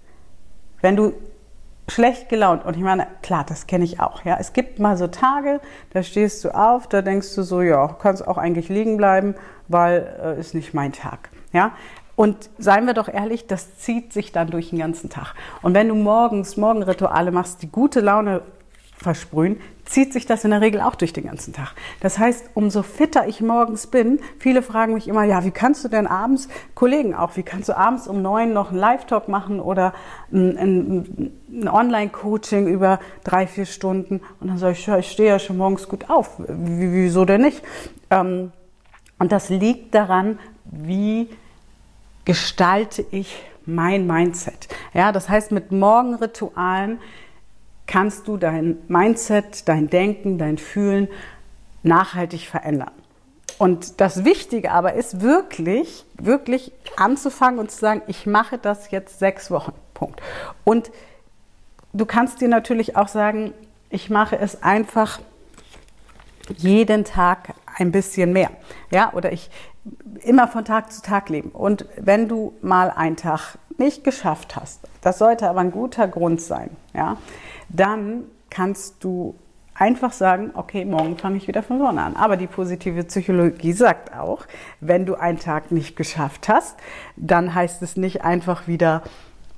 wenn 0.81 0.97
du 0.97 1.13
schlecht 1.89 2.29
gelaunt, 2.29 2.65
und 2.65 2.77
ich 2.77 2.83
meine, 2.83 3.07
klar, 3.23 3.45
das 3.49 3.67
kenne 3.67 3.85
ich 3.85 4.01
auch, 4.01 4.25
ja. 4.25 4.37
Es 4.39 4.53
gibt 4.53 4.79
mal 4.79 4.97
so 4.97 5.07
Tage, 5.07 5.61
da 5.93 6.03
stehst 6.03 6.45
du 6.45 6.55
auf, 6.55 6.87
da 6.87 7.03
denkst 7.03 7.35
du 7.35 7.43
so, 7.43 7.63
ja, 7.63 7.97
kannst 8.01 8.27
auch 8.27 8.39
eigentlich 8.39 8.69
liegen 8.69 8.97
bleiben, 8.97 9.35
weil 9.69 10.07
äh, 10.23 10.41
ist 10.41 10.55
nicht 10.55 10.75
mein 10.75 10.93
Tag, 10.93 11.31
ja. 11.53 11.73
Und 12.19 12.51
seien 12.59 12.85
wir 12.87 12.95
doch 12.95 13.07
ehrlich, 13.07 13.47
das 13.47 13.79
zieht 13.79 14.13
sich 14.13 14.33
dann 14.33 14.51
durch 14.51 14.71
den 14.71 14.81
ganzen 14.81 15.09
Tag. 15.09 15.35
Und 15.63 15.75
wenn 15.75 15.87
du 15.87 15.95
morgens 15.95 16.57
Morgenrituale 16.57 17.31
machst, 17.31 17.63
die 17.63 17.71
gute 17.71 18.01
Laune 18.01 18.43
versprühen, 18.97 19.61
zieht 19.85 20.13
sich 20.13 20.27
das 20.27 20.43
in 20.43 20.51
der 20.51 20.61
Regel 20.61 20.81
auch 20.81 20.97
durch 20.97 21.13
den 21.13 21.27
ganzen 21.27 21.53
Tag. 21.53 21.77
Das 22.01 22.19
heißt, 22.19 22.51
umso 22.55 22.83
fitter 22.83 23.29
ich 23.29 23.41
morgens 23.41 23.87
bin, 23.87 24.19
viele 24.41 24.63
fragen 24.63 24.95
mich 24.95 25.07
immer, 25.07 25.23
ja, 25.23 25.45
wie 25.45 25.53
kannst 25.53 25.85
du 25.85 25.89
denn 25.89 26.09
abends, 26.09 26.49
Kollegen 26.75 27.15
auch, 27.15 27.37
wie 27.37 27.45
kannst 27.45 27.69
du 27.69 27.77
abends 27.77 28.09
um 28.09 28.21
neun 28.21 28.53
noch 28.53 28.71
einen 28.71 28.81
Live-Talk 28.81 29.29
machen 29.29 29.61
oder 29.61 29.95
ein, 30.33 30.59
ein, 30.59 31.33
ein 31.53 31.69
Online-Coaching 31.69 32.67
über 32.67 32.99
drei, 33.23 33.47
vier 33.47 33.65
Stunden? 33.65 34.23
Und 34.41 34.49
dann 34.49 34.59
sage 34.59 34.73
ich, 34.73 34.85
ja, 34.85 34.99
ich 34.99 35.09
stehe 35.09 35.29
ja 35.29 35.39
schon 35.39 35.57
morgens 35.57 35.89
gut 35.89 36.11
auf. 36.11 36.41
Wie, 36.49 36.93
wieso 36.93 37.25
denn 37.25 37.43
nicht? 37.43 37.63
Ähm, 38.11 38.51
und 39.21 39.31
das 39.31 39.51
liegt 39.51 39.95
daran, 39.95 40.41
wie 40.65 41.29
gestalte 42.29 43.07
ich 43.11 43.43
mein 43.65 44.07
Mindset. 44.07 44.69
Ja, 44.93 45.13
das 45.13 45.31
heißt, 45.31 45.51
mit 45.51 45.73
Morgenritualen 45.73 47.01
kannst 47.87 48.29
du 48.29 48.37
dein 48.37 48.77
Mindset, 48.87 49.67
dein 49.67 49.89
Denken, 49.89 50.37
dein 50.37 50.59
Fühlen 50.59 51.09
nachhaltig 51.83 52.47
verändern. 52.47 52.91
Und 53.57 54.03
das 54.03 54.27
Wichtige 54.27 54.73
aber 54.73 54.93
ist 54.93 55.23
wirklich, 55.23 56.05
wirklich 56.19 56.71
anzufangen 56.99 57.59
und 57.59 57.71
zu 57.71 57.79
sagen, 57.79 58.03
ich 58.09 58.27
mache 58.27 58.59
das 58.59 58.91
jetzt 58.91 59.19
sechs 59.19 59.51
Wochen. 59.51 59.73
Punkt. 59.95 60.21
Und 60.65 60.91
du 61.95 62.05
kannst 62.05 62.43
dir 62.43 62.49
natürlich 62.49 62.95
auch 62.95 63.09
sagen, 63.09 63.55
ich 63.89 64.11
mache 64.11 64.39
es 64.39 64.63
einfach 64.63 65.19
jeden 66.59 67.07
Tag 67.07 67.55
ein 67.79 67.91
bisschen 67.91 68.35
mehr. 68.35 68.51
Ja, 68.91 69.15
oder 69.15 69.33
ich 69.33 69.49
immer 70.23 70.49
von 70.49 70.65
Tag 70.65 70.93
zu 70.93 71.03
Tag 71.03 71.29
leben. 71.29 71.51
Und 71.51 71.87
wenn 71.97 72.29
du 72.29 72.55
mal 72.63 72.91
einen 72.91 73.17
Tag 73.17 73.59
nicht 73.79 74.05
geschafft 74.05 74.57
hast, 74.57 74.81
das 75.01 75.19
sollte 75.19 75.49
aber 75.49 75.61
ein 75.61 75.71
guter 75.71 76.09
Grund 76.09 76.41
sein, 76.41 76.71
ja, 76.95 77.17
dann 77.69 78.25
kannst 78.51 79.05
du 79.05 79.35
einfach 79.75 80.13
sagen, 80.13 80.51
okay, 80.55 80.85
morgen 80.85 81.17
fange 81.17 81.37
ich 81.37 81.47
wieder 81.47 81.63
von 81.63 81.79
vorne 81.79 82.03
an. 82.03 82.17
Aber 82.17 82.37
die 82.37 82.49
positive 82.49 83.05
Psychologie 83.05 83.73
sagt 83.73 84.15
auch, 84.17 84.47
wenn 84.81 85.07
du 85.07 85.15
einen 85.15 85.39
Tag 85.39 85.71
nicht 85.71 85.97
geschafft 85.97 86.49
hast, 86.49 86.77
dann 87.17 87.55
heißt 87.55 87.83
es 87.83 87.97
nicht 87.97 88.25
einfach 88.25 88.67
wieder 88.67 89.03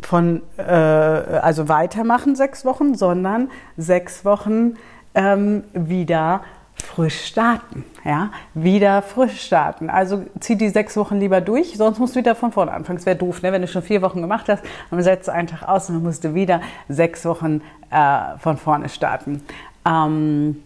von, 0.03 0.43
äh, 0.57 0.63
also 0.63 1.69
weitermachen 1.69 2.37
sechs 2.37 2.65
Wochen, 2.65 2.95
sondern 2.95 3.51
sechs 3.77 4.25
Wochen 4.25 4.75
ähm, 5.15 5.65
wieder 5.73 6.43
frisch 6.83 7.25
starten, 7.27 7.85
ja, 8.05 8.31
wieder 8.55 9.03
frisch 9.03 9.41
starten. 9.41 9.91
Also 9.91 10.25
zieh 10.41 10.57
die 10.57 10.69
sechs 10.69 10.97
Wochen 10.97 11.19
lieber 11.19 11.41
durch, 11.41 11.77
sonst 11.77 11.99
musst 11.99 12.15
du 12.15 12.21
wieder 12.21 12.35
von 12.35 12.53
vorne 12.53 12.73
anfangen. 12.73 12.99
Es 12.99 13.07
wäre 13.07 13.17
doof, 13.17 13.43
ne? 13.43 13.53
wenn 13.53 13.63
du 13.63 13.69
schon 13.69 13.83
vier 13.83 14.03
Wochen 14.03 14.21
gemacht 14.21 14.49
hast, 14.49 14.63
dann 14.91 15.03
setzt 15.03 15.29
du 15.29 15.33
einen 15.33 15.49
Tag 15.49 15.63
aus 15.69 15.89
und 15.89 15.97
dann 15.97 16.03
musst 16.05 16.25
du 16.25 16.35
wieder 16.35 16.61
sechs 16.89 17.25
Wochen 17.25 17.63
äh, 17.91 18.39
von 18.39 18.57
vorne 18.57 18.89
starten. 18.89 19.43
Ähm, 19.87 20.63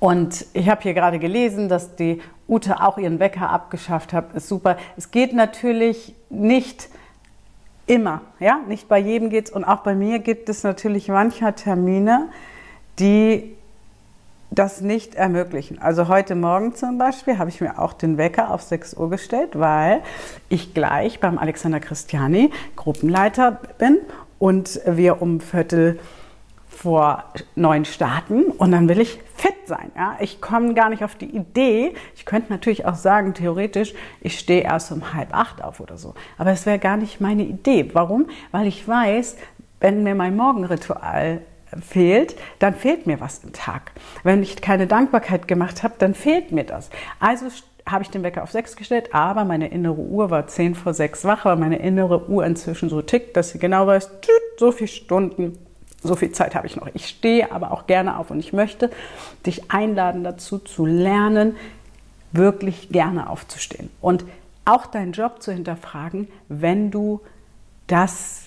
und 0.00 0.46
ich 0.52 0.68
habe 0.68 0.82
hier 0.82 0.94
gerade 0.94 1.18
gelesen, 1.18 1.68
dass 1.68 1.94
die 1.94 2.20
Ute 2.48 2.82
auch 2.82 2.98
ihren 2.98 3.20
Wecker 3.20 3.50
abgeschafft 3.50 4.12
hat. 4.12 4.34
Ist 4.34 4.48
super. 4.48 4.76
Es 4.96 5.10
geht 5.12 5.32
natürlich 5.32 6.14
nicht 6.28 6.88
immer, 7.86 8.20
ja, 8.40 8.60
nicht 8.68 8.88
bei 8.88 8.98
jedem 8.98 9.30
geht's 9.30 9.50
und 9.50 9.64
auch 9.64 9.80
bei 9.80 9.94
mir 9.94 10.18
gibt 10.18 10.48
es 10.48 10.62
natürlich 10.62 11.08
mancher 11.08 11.54
Termine, 11.54 12.28
die 12.98 13.56
das 14.54 14.82
nicht 14.82 15.14
ermöglichen. 15.14 15.80
Also 15.80 16.08
heute 16.08 16.34
Morgen 16.34 16.74
zum 16.74 16.98
Beispiel 16.98 17.38
habe 17.38 17.48
ich 17.48 17.60
mir 17.60 17.78
auch 17.78 17.94
den 17.94 18.18
Wecker 18.18 18.50
auf 18.50 18.62
6 18.62 18.94
Uhr 18.94 19.08
gestellt, 19.08 19.58
weil 19.58 20.02
ich 20.48 20.74
gleich 20.74 21.20
beim 21.20 21.38
Alexander 21.38 21.80
Christiani 21.80 22.50
Gruppenleiter 22.76 23.58
bin 23.78 23.98
und 24.38 24.80
wir 24.86 25.22
um 25.22 25.40
Viertel 25.40 25.98
vor 26.68 27.24
neun 27.54 27.84
starten 27.84 28.44
und 28.44 28.72
dann 28.72 28.88
will 28.88 29.00
ich 29.00 29.20
fit 29.36 29.54
sein. 29.66 29.90
Ja? 29.96 30.16
Ich 30.20 30.40
komme 30.40 30.74
gar 30.74 30.90
nicht 30.90 31.04
auf 31.04 31.14
die 31.14 31.34
Idee. 31.34 31.94
Ich 32.14 32.24
könnte 32.26 32.52
natürlich 32.52 32.84
auch 32.84 32.94
sagen, 32.94 33.34
theoretisch, 33.34 33.94
ich 34.20 34.38
stehe 34.38 34.62
erst 34.62 34.92
um 34.92 35.14
halb 35.14 35.34
acht 35.34 35.62
auf 35.62 35.80
oder 35.80 35.96
so. 35.96 36.14
Aber 36.38 36.50
es 36.50 36.66
wäre 36.66 36.78
gar 36.78 36.96
nicht 36.96 37.20
meine 37.20 37.44
Idee. 37.44 37.90
Warum? 37.92 38.26
Weil 38.50 38.66
ich 38.66 38.86
weiß, 38.86 39.36
wenn 39.80 40.02
mir 40.02 40.14
mein 40.14 40.36
Morgenritual 40.36 41.42
fehlt, 41.80 42.36
dann 42.58 42.74
fehlt 42.74 43.06
mir 43.06 43.20
was 43.20 43.42
im 43.44 43.52
Tag. 43.52 43.92
Wenn 44.22 44.42
ich 44.42 44.56
keine 44.56 44.86
Dankbarkeit 44.86 45.48
gemacht 45.48 45.82
habe, 45.82 45.94
dann 45.98 46.14
fehlt 46.14 46.52
mir 46.52 46.64
das. 46.64 46.90
Also 47.20 47.46
habe 47.86 48.04
ich 48.04 48.10
den 48.10 48.22
Wecker 48.22 48.42
auf 48.42 48.52
sechs 48.52 48.76
gestellt, 48.76 49.14
aber 49.14 49.44
meine 49.44 49.68
innere 49.68 50.00
Uhr 50.00 50.30
war 50.30 50.46
zehn 50.46 50.74
vor 50.74 50.94
sechs 50.94 51.24
wach, 51.24 51.44
weil 51.44 51.56
meine 51.56 51.78
innere 51.78 52.28
Uhr 52.28 52.44
inzwischen 52.44 52.88
so 52.88 53.02
tickt, 53.02 53.36
dass 53.36 53.50
sie 53.50 53.58
genau 53.58 53.86
weiß, 53.86 54.10
so 54.58 54.72
viele 54.72 54.88
Stunden, 54.88 55.58
so 56.02 56.14
viel 56.14 56.32
Zeit 56.32 56.54
habe 56.54 56.66
ich 56.66 56.76
noch. 56.76 56.88
Ich 56.94 57.08
stehe 57.08 57.50
aber 57.52 57.72
auch 57.72 57.86
gerne 57.86 58.18
auf 58.18 58.30
und 58.30 58.38
ich 58.38 58.52
möchte 58.52 58.90
dich 59.46 59.70
einladen 59.70 60.24
dazu 60.24 60.58
zu 60.58 60.86
lernen, 60.86 61.56
wirklich 62.32 62.88
gerne 62.90 63.28
aufzustehen. 63.28 63.90
Und 64.00 64.24
auch 64.64 64.86
deinen 64.86 65.12
Job 65.12 65.42
zu 65.42 65.52
hinterfragen, 65.52 66.28
wenn 66.48 66.90
du 66.90 67.20
das 67.88 68.44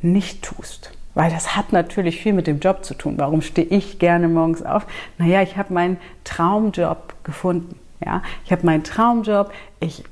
nicht 0.00 0.42
tust. 0.42 0.92
Weil 1.14 1.30
das 1.30 1.56
hat 1.56 1.72
natürlich 1.72 2.20
viel 2.20 2.32
mit 2.32 2.46
dem 2.46 2.58
Job 2.58 2.84
zu 2.84 2.94
tun. 2.94 3.14
Warum 3.18 3.40
stehe 3.40 3.66
ich 3.68 3.98
gerne 3.98 4.28
morgens 4.28 4.62
auf? 4.62 4.86
Naja, 5.18 5.42
ich 5.42 5.56
habe 5.56 5.72
meinen 5.72 5.96
Traumjob 6.24 7.14
gefunden. 7.24 7.78
Ja? 8.04 8.22
Ich 8.44 8.52
habe 8.52 8.66
meinen 8.66 8.82
Traumjob, 8.82 9.52
ich 9.80 10.04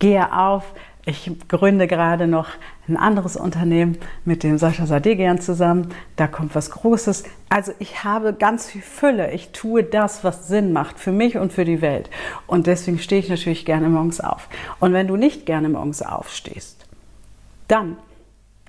gehe 0.00 0.32
auf, 0.36 0.64
ich 1.06 1.30
gründe 1.48 1.86
gerade 1.86 2.26
noch 2.26 2.48
ein 2.88 2.96
anderes 2.96 3.36
Unternehmen 3.36 3.98
mit 4.24 4.42
dem 4.42 4.58
Sascha 4.58 4.86
Sadegian 4.86 5.40
zusammen. 5.40 5.94
Da 6.16 6.26
kommt 6.26 6.54
was 6.54 6.70
Großes. 6.70 7.24
Also 7.48 7.72
ich 7.78 8.04
habe 8.04 8.34
ganz 8.34 8.68
viel 8.68 8.82
Fülle. 8.82 9.32
Ich 9.32 9.50
tue 9.50 9.82
das, 9.82 10.24
was 10.24 10.48
Sinn 10.48 10.72
macht 10.72 10.98
für 10.98 11.12
mich 11.12 11.36
und 11.36 11.52
für 11.52 11.64
die 11.64 11.80
Welt. 11.80 12.10
Und 12.46 12.66
deswegen 12.66 12.98
stehe 12.98 13.20
ich 13.20 13.28
natürlich 13.28 13.64
gerne 13.64 13.88
morgens 13.88 14.20
auf. 14.20 14.48
Und 14.78 14.92
wenn 14.92 15.06
du 15.06 15.16
nicht 15.16 15.46
gerne 15.46 15.68
morgens 15.68 16.02
aufstehst, 16.02 16.86
dann 17.68 17.96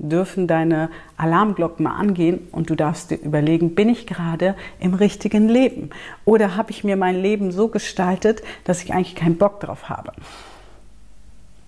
dürfen 0.09 0.47
deine 0.47 0.89
Alarmglocken 1.17 1.83
mal 1.83 1.95
angehen 1.95 2.47
und 2.51 2.69
du 2.69 2.75
darfst 2.75 3.11
dir 3.11 3.17
überlegen, 3.17 3.75
bin 3.75 3.89
ich 3.89 4.07
gerade 4.07 4.55
im 4.79 4.93
richtigen 4.93 5.47
Leben? 5.47 5.91
Oder 6.25 6.55
habe 6.55 6.71
ich 6.71 6.83
mir 6.83 6.97
mein 6.97 7.21
Leben 7.21 7.51
so 7.51 7.67
gestaltet, 7.67 8.41
dass 8.63 8.83
ich 8.83 8.93
eigentlich 8.93 9.15
keinen 9.15 9.37
Bock 9.37 9.59
drauf 9.59 9.89
habe? 9.89 10.11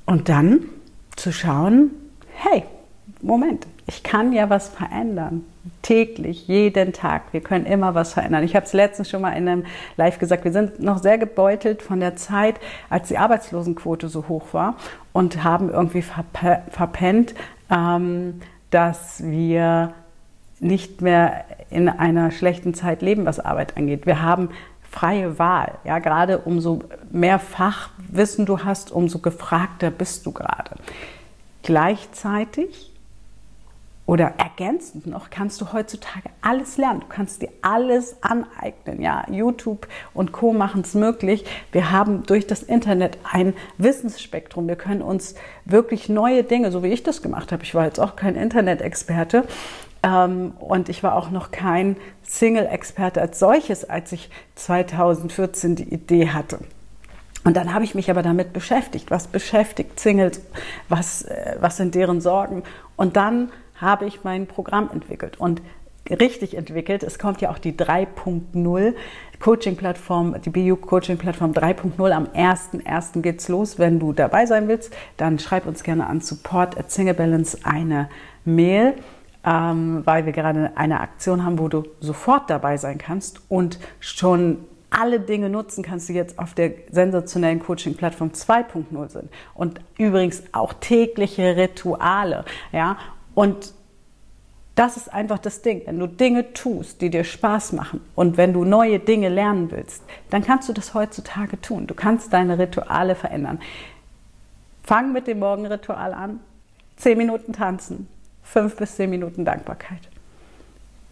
Und 0.06 0.30
dann 0.30 0.66
zu 1.16 1.32
schauen, 1.32 1.92
hey, 2.34 2.64
Moment, 3.22 3.68
ich 3.88 4.04
kann 4.04 4.34
ja 4.34 4.50
was 4.50 4.70
verändern. 4.70 5.46
Täglich, 5.82 6.48
jeden 6.48 6.92
Tag. 6.92 7.22
Wir 7.32 7.40
können 7.40 7.66
immer 7.66 7.96
was 7.96 8.14
verändern. 8.14 8.44
Ich 8.44 8.56
habe 8.56 8.66
es 8.66 8.74
letztens 8.74 9.10
schon 9.10 9.22
mal 9.22 9.32
in 9.32 9.48
einem 9.48 9.66
Live 9.96 10.20
gesagt, 10.20 10.44
wir 10.44 10.52
sind 10.52 10.82
noch 10.82 11.02
sehr 11.02 11.18
gebeutelt 11.18 11.82
von 11.82 12.02
der 12.02 12.18
Zeit, 12.18 12.56
als 12.90 13.08
die 13.08 13.18
Arbeitslosenquote 13.18 14.10
so 14.10 14.28
hoch 14.28 14.54
war 14.54 14.76
und 15.14 15.44
haben 15.44 15.70
irgendwie 15.70 16.02
verpennt, 16.02 17.34
ähm, 17.70 18.42
dass 18.72 19.24
wir 19.24 19.94
nicht 20.60 21.02
mehr 21.02 21.46
in 21.70 21.88
einer 21.88 22.32
schlechten 22.32 22.74
Zeit 22.74 23.02
leben, 23.02 23.26
was 23.26 23.40
Arbeit 23.40 23.78
angeht. 23.78 24.06
Wir 24.06 24.22
haben 24.22 24.50
freie 24.94 25.40
Wahl. 25.40 25.74
Ja, 25.84 26.00
gerade 26.00 26.40
umso 26.40 26.82
mehr 27.12 27.40
Fachwissen 27.40 28.46
du 28.46 28.60
hast, 28.60 28.92
umso 28.92 29.20
gefragter 29.20 29.92
bist 29.92 30.26
du 30.26 30.32
gerade. 30.32 30.76
Gleichzeitig 31.64 32.93
oder 34.06 34.34
ergänzend 34.38 35.08
noch 35.08 35.30
kannst 35.30 35.62
du 35.62 35.72
heutzutage 35.72 36.30
alles 36.42 36.78
lernen. 36.78 37.00
Du 37.00 37.08
kannst 37.08 37.42
dir 37.42 37.50
alles 37.62 38.18
aneignen. 38.22 39.02
Ja, 39.02 39.26
YouTube 39.30 39.88
und 40.14 40.34
Co 40.34 40.52
machen 40.52 40.82
es 40.82 40.94
möglich. 40.94 41.46
Wir 41.72 41.92
haben 41.92 42.24
durch 42.26 42.46
das 42.46 42.64
Internet 42.64 43.18
ein 43.24 43.54
Wissensspektrum. 43.78 44.68
Wir 44.68 44.76
können 44.76 45.02
uns 45.02 45.36
wirklich 45.64 46.10
neue 46.10 46.44
Dinge, 46.44 46.72
so 46.72 46.84
wie 46.84 46.90
ich 46.90 47.04
das 47.04 47.22
gemacht 47.22 47.52
habe. 47.54 47.64
Ich 47.64 47.76
war 47.76 47.86
jetzt 47.86 48.00
auch 48.00 48.18
kein 48.18 48.36
Internet-Experte, 48.36 49.46
ähm, 50.04 50.52
und 50.60 50.90
ich 50.90 51.02
war 51.02 51.16
auch 51.16 51.32
noch 51.32 51.52
kein 51.52 51.96
Single-Experte 52.24 53.22
als 53.22 53.40
solches, 53.40 53.90
als 53.90 54.12
ich 54.12 54.30
2014 54.56 55.76
die 55.76 55.94
Idee 55.94 56.30
hatte. 56.30 56.60
Und 57.46 57.58
dann 57.58 57.74
habe 57.74 57.84
ich 57.84 57.96
mich 57.96 58.10
aber 58.10 58.22
damit 58.22 58.54
beschäftigt. 58.54 59.12
Was 59.12 59.28
beschäftigt 59.28 60.00
Singles? 60.00 60.42
Was, 60.90 61.24
äh, 61.24 61.58
was 61.60 61.78
sind 61.78 61.96
deren 61.96 62.22
Sorgen? 62.22 62.64
Und 62.96 63.16
dann 63.16 63.52
habe 63.84 64.06
ich 64.06 64.24
mein 64.24 64.48
Programm 64.48 64.90
entwickelt 64.92 65.40
und 65.40 65.62
richtig 66.10 66.58
entwickelt. 66.58 67.04
Es 67.04 67.20
kommt 67.20 67.42
ja 67.42 67.50
auch 67.52 67.60
die 67.60 67.74
3.0 67.74 68.94
Coaching-Plattform, 69.40 70.36
die 70.42 70.50
BU 70.50 70.76
Coaching-Plattform 70.76 71.52
3.0. 71.52 72.12
Am 72.12 72.26
1.1. 72.26 73.22
geht's 73.22 73.48
los. 73.48 73.80
Wenn 73.80 74.00
du 74.00 74.12
dabei 74.12 74.46
sein 74.46 74.68
willst, 74.68 74.94
dann 75.18 75.40
schreib 75.40 75.66
uns 75.66 75.84
gerne 75.84 76.08
an 76.08 76.22
support 76.22 76.78
at 76.78 76.92
Single 76.92 77.14
Balance 77.14 77.60
eine 77.64 78.10
Mail 78.44 78.96
ähm, 79.46 80.02
weil 80.06 80.26
wir 80.26 80.34
gerade 80.34 80.72
eine 80.76 81.02
Aktion 81.02 81.44
haben, 81.44 81.60
wo 81.60 81.68
du 81.68 81.84
sofort 82.00 82.50
dabei 82.50 82.78
sein 82.78 82.98
kannst 82.98 83.42
und 83.50 83.80
schon 84.00 84.66
alle 84.90 85.20
Dinge 85.20 85.50
nutzen 85.50 85.84
kannst, 85.84 86.08
die 86.08 86.14
jetzt 86.14 86.38
auf 86.38 86.54
der 86.54 86.72
sensationellen 86.92 87.60
Coaching-Plattform 87.60 88.30
2.0 88.30 89.10
sind. 89.10 89.30
Und 89.56 89.82
übrigens 89.98 90.44
auch 90.52 90.74
tägliche 90.74 91.58
Rituale. 91.58 92.46
Ja? 92.72 92.98
Und 93.36 93.74
das 94.76 94.98
ist 94.98 95.14
einfach 95.14 95.40
das 95.40 95.62
Ding. 95.62 95.84
Wenn 95.86 96.00
du 96.00 96.08
Dinge 96.08 96.54
tust, 96.54 97.02
die 97.02 97.10
dir 97.10 97.24
Spaß 97.24 97.74
machen 97.74 98.02
und 98.16 98.38
wenn 98.38 98.54
du 98.54 98.64
neue 98.64 99.00
Dinge 99.00 99.30
lernen 99.30 99.70
willst, 99.72 100.04
dann 100.30 100.44
kannst 100.44 100.68
du 100.68 100.74
das 100.74 100.94
heutzutage 100.94 101.62
tun. 101.62 101.86
Du 101.86 101.94
kannst 101.94 102.34
deine 102.34 102.58
Rituale 102.58 103.16
verändern. 103.16 103.60
Fang 104.84 105.14
mit 105.14 105.28
dem 105.28 105.40
Morgenritual 105.40 106.14
an. 106.14 106.40
Zehn 106.96 107.18
Minuten 107.18 107.54
tanzen, 107.54 108.08
fünf 108.44 108.76
bis 108.76 108.96
zehn 108.96 109.10
Minuten 109.10 109.46
Dankbarkeit. 109.46 110.10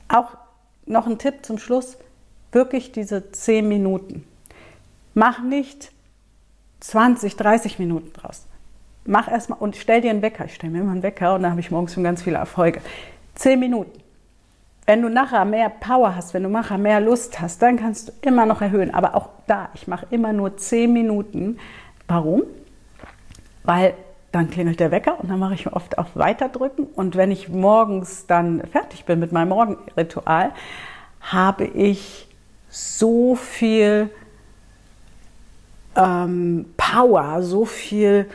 Auch 0.07 0.37
noch 0.85 1.07
ein 1.07 1.17
Tipp 1.17 1.45
zum 1.45 1.57
Schluss, 1.57 1.97
wirklich 2.51 2.91
diese 2.91 3.31
zehn 3.31 3.67
Minuten. 3.67 4.25
Mach 5.13 5.41
nicht 5.41 5.91
20, 6.81 7.35
30 7.35 7.79
Minuten 7.79 8.13
draus. 8.13 8.45
Mach 9.05 9.27
erstmal 9.27 9.59
und 9.59 9.75
stell 9.75 10.01
dir 10.01 10.11
einen 10.11 10.21
Wecker. 10.21 10.45
Ich 10.45 10.55
stelle 10.55 10.73
mir 10.73 10.81
immer 10.81 10.91
einen 10.91 11.03
Wecker 11.03 11.35
und 11.35 11.43
da 11.43 11.49
habe 11.49 11.59
ich 11.59 11.71
morgens 11.71 11.93
schon 11.93 12.03
ganz 12.03 12.21
viele 12.21 12.37
Erfolge. 12.37 12.81
Zehn 13.35 13.59
Minuten. 13.59 13.99
Wenn 14.85 15.01
du 15.01 15.09
nachher 15.09 15.45
mehr 15.45 15.69
Power 15.69 16.15
hast, 16.15 16.33
wenn 16.33 16.43
du 16.43 16.49
nachher 16.49 16.77
mehr 16.77 16.99
Lust 16.99 17.39
hast, 17.39 17.61
dann 17.61 17.77
kannst 17.77 18.09
du 18.09 18.13
immer 18.21 18.45
noch 18.45 18.61
erhöhen. 18.61 18.93
Aber 18.93 19.15
auch 19.15 19.29
da, 19.47 19.69
ich 19.73 19.87
mache 19.87 20.05
immer 20.09 20.33
nur 20.33 20.57
zehn 20.57 20.91
Minuten. 20.91 21.57
Warum? 22.07 22.43
Weil 23.63 23.93
dann 24.31 24.49
klingelt 24.49 24.79
der 24.79 24.91
Wecker 24.91 25.19
und 25.19 25.29
dann 25.29 25.39
mache 25.39 25.53
ich 25.53 25.71
oft 25.71 25.97
auf 25.97 26.15
Weiterdrücken. 26.15 26.85
Und 26.85 27.15
wenn 27.15 27.31
ich 27.31 27.49
morgens 27.49 28.27
dann 28.27 28.61
fertig 28.71 29.05
bin 29.05 29.19
mit 29.19 29.31
meinem 29.31 29.49
Morgenritual, 29.49 30.51
habe 31.21 31.65
ich 31.65 32.27
so 32.69 33.35
viel 33.35 34.09
ähm, 35.95 36.65
Power, 36.77 37.43
so 37.43 37.65
viel 37.65 38.29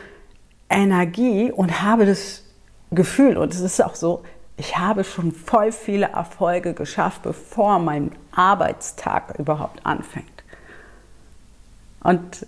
Energie 0.69 1.51
und 1.51 1.81
habe 1.81 2.05
das 2.05 2.43
Gefühl, 2.91 3.37
und 3.37 3.53
es 3.53 3.59
ist 3.59 3.83
auch 3.83 3.95
so, 3.95 4.23
ich 4.57 4.77
habe 4.77 5.03
schon 5.03 5.31
voll 5.31 5.71
viele 5.71 6.07
Erfolge 6.07 6.73
geschafft, 6.73 7.21
bevor 7.21 7.79
mein 7.79 8.11
Arbeitstag 8.31 9.37
überhaupt 9.37 9.85
anfängt. 9.85 10.25
Und 12.01 12.47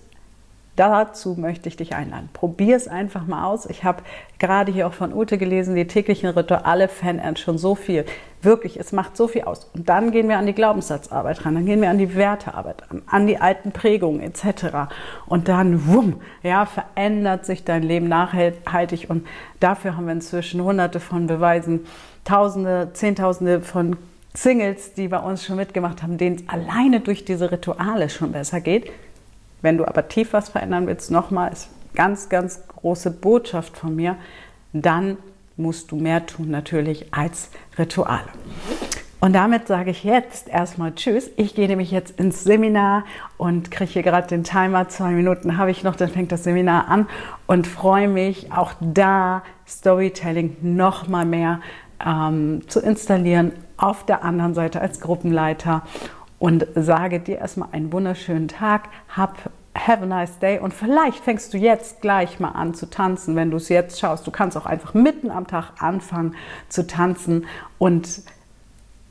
Dazu 0.80 1.36
möchte 1.38 1.68
ich 1.68 1.76
dich 1.76 1.94
einladen. 1.94 2.30
Probier 2.32 2.78
es 2.78 2.88
einfach 2.88 3.28
mal 3.28 3.44
aus. 3.44 3.65
Ich 3.65 3.84
habe 3.84 4.02
gerade 4.38 4.72
hier 4.72 4.88
auch 4.88 4.94
von 4.94 5.13
Ute 5.13 5.38
gelesen, 5.38 5.76
die 5.76 5.88
täglichen 5.88 6.30
Rituale 6.30 6.88
verändern 6.88 7.36
schon 7.36 7.58
so 7.58 7.76
viel. 7.76 8.06
Wirklich, 8.42 8.80
es 8.80 8.94
macht 8.94 9.18
so 9.18 9.28
viel 9.28 9.42
aus. 9.42 9.70
Und 9.74 9.89
dann 9.89 10.12
gehen 10.12 10.30
wir 10.30 10.38
an 10.38 10.46
die 10.46 10.54
Glaubenssatzarbeit 10.54 11.46
ran, 11.46 11.56
dann 11.56 11.65
gehen 11.65 11.82
wir 11.82 11.89
an 11.89 11.98
die 11.98 12.15
Wertearbeit 12.15 12.89
ran, 12.89 13.02
an 13.08 13.28
die 13.28 13.39
alten 13.39 13.74
Prägungen 13.74 14.22
etc. 14.22 14.88
Und 15.26 15.50
dann, 15.50 15.86
wumm, 15.86 16.22
ja, 16.44 16.65
verändert 16.65 17.46
sich 17.46 17.65
dein 17.65 17.84
Leben 17.84 18.08
nachhaltig. 18.08 19.10
Und 19.10 19.28
dafür 19.60 19.98
haben 19.98 20.06
wir 20.06 20.13
inzwischen 20.13 20.63
hunderte 20.63 21.02
von 21.02 21.28
Beweisen, 21.28 21.88
Tausende, 22.24 22.92
Zehntausende 22.94 23.60
von 23.60 23.98
Singles, 24.34 24.94
die 24.94 25.10
bei 25.10 25.20
uns 25.20 25.44
schon 25.44 25.58
mitgemacht 25.58 26.02
haben, 26.04 26.18
denen 26.18 26.38
es 26.38 26.48
alleine 26.48 27.02
durch 27.02 27.26
diese 27.26 27.52
Rituale 27.52 28.10
schon 28.10 28.32
besser 28.32 28.62
geht. 28.62 28.89
Wenn 29.62 29.78
du 29.78 29.86
aber 29.86 30.08
tief 30.08 30.34
was 30.34 30.50
verändern 30.50 30.88
willst, 30.88 31.12
nochmal, 31.12 31.52
ist 31.52 31.69
ganz, 31.95 32.30
ganz 32.30 32.62
große 32.67 33.12
Botschaft 33.12 33.78
von 33.78 33.95
mir, 33.95 34.15
dann 34.74 35.17
musst 35.58 35.91
du 35.91 35.98
mehr 35.98 36.26
tun 36.26 36.50
natürlich 36.50 37.13
als 37.13 37.50
Rituale. 37.78 38.28
Und 39.22 39.34
damit 39.34 39.67
sage 39.67 39.91
ich 39.91 40.06
jetzt 40.06 40.48
erstmal 40.48 40.95
Tschüss. 40.95 41.30
Ich 41.36 41.54
gehe 41.54 41.67
nämlich 41.67 41.91
jetzt 41.91 42.17
ins 42.17 42.45
Seminar 42.45 43.04
und 43.38 43.69
kriege 43.69 43.91
hier 43.91 44.04
gerade 44.04 44.28
den 44.28 44.45
Timer. 44.45 44.88
Zwei 44.88 45.10
Minuten 45.10 45.58
habe 45.58 45.72
ich 45.72 45.84
noch, 45.84 45.98
dann 45.98 46.08
fängt 46.08 46.32
das 46.32 46.45
Seminar 46.45 46.88
an 46.88 47.06
und 47.45 47.67
freue 47.67 48.08
mich 48.08 48.54
auch 48.54 48.72
da 48.80 49.43
Storytelling 49.67 50.56
noch 50.62 51.10
mal 51.10 51.26
mehr 51.26 51.60
ähm, 52.06 52.62
zu 52.69 52.80
installieren 52.80 53.52
auf 53.76 54.06
der 54.06 54.24
anderen 54.24 54.54
Seite 54.54 54.80
als 54.80 55.02
Gruppenleiter 55.02 55.84
und 56.39 56.65
sage 56.75 57.19
dir 57.19 57.38
erstmal 57.39 57.69
einen 57.71 57.91
wunderschönen 57.91 58.47
Tag, 58.47 58.89
hab 59.15 59.52
have 59.75 60.04
a 60.04 60.06
nice 60.06 60.39
day 60.39 60.60
und 60.60 60.73
vielleicht 60.73 61.23
fängst 61.23 61.54
du 61.54 61.58
jetzt 61.58 62.02
gleich 62.02 62.39
mal 62.39 62.49
an 62.49 62.73
zu 62.73 62.89
tanzen, 62.89 63.36
wenn 63.36 63.52
du 63.52 63.58
es 63.58 63.69
jetzt 63.69 63.99
schaust. 63.99 64.25
Du 64.25 64.32
kannst 64.32 64.58
auch 64.58 64.65
einfach 64.65 64.93
mitten 64.93 65.32
am 65.32 65.47
Tag 65.47 65.73
anfangen 65.80 66.36
zu 66.69 66.88
tanzen 66.88 67.45
und 67.78 68.21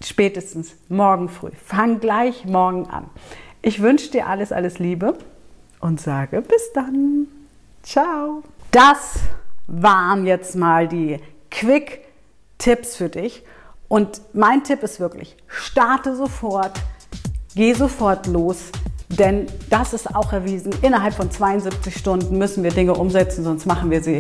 spätestens 0.02 0.74
morgen 0.88 1.28
früh. 1.28 1.50
Fang 1.64 2.00
gleich 2.00 2.44
morgen 2.44 2.88
an. 2.90 3.06
Ich 3.62 3.82
wünsche 3.82 4.10
dir 4.10 4.26
alles, 4.26 4.52
alles 4.52 4.78
Liebe 4.78 5.16
und 5.80 6.00
sage 6.00 6.42
bis 6.42 6.72
dann. 6.72 7.26
Ciao. 7.82 8.42
Das 8.70 9.20
waren 9.66 10.26
jetzt 10.26 10.56
mal 10.56 10.88
die 10.88 11.18
Quick-Tipps 11.50 12.96
für 12.96 13.08
dich. 13.08 13.44
Und 13.88 14.20
mein 14.34 14.64
Tipp 14.64 14.82
ist 14.82 15.00
wirklich, 15.00 15.36
starte 15.46 16.14
sofort 16.14 16.78
Geh 17.58 17.72
sofort 17.72 18.26
los, 18.28 18.70
Denn 19.08 19.46
das 19.68 19.92
ist 19.92 20.14
auch 20.14 20.32
erwiesen. 20.32 20.72
Innerhalb 20.80 21.14
von 21.14 21.28
72 21.28 21.96
Stunden 21.96 22.38
müssen 22.38 22.62
wir 22.62 22.70
Dinge 22.70 22.94
umsetzen, 22.94 23.42
sonst 23.42 23.66
machen 23.66 23.90
wir 23.90 24.00
sie 24.00 24.18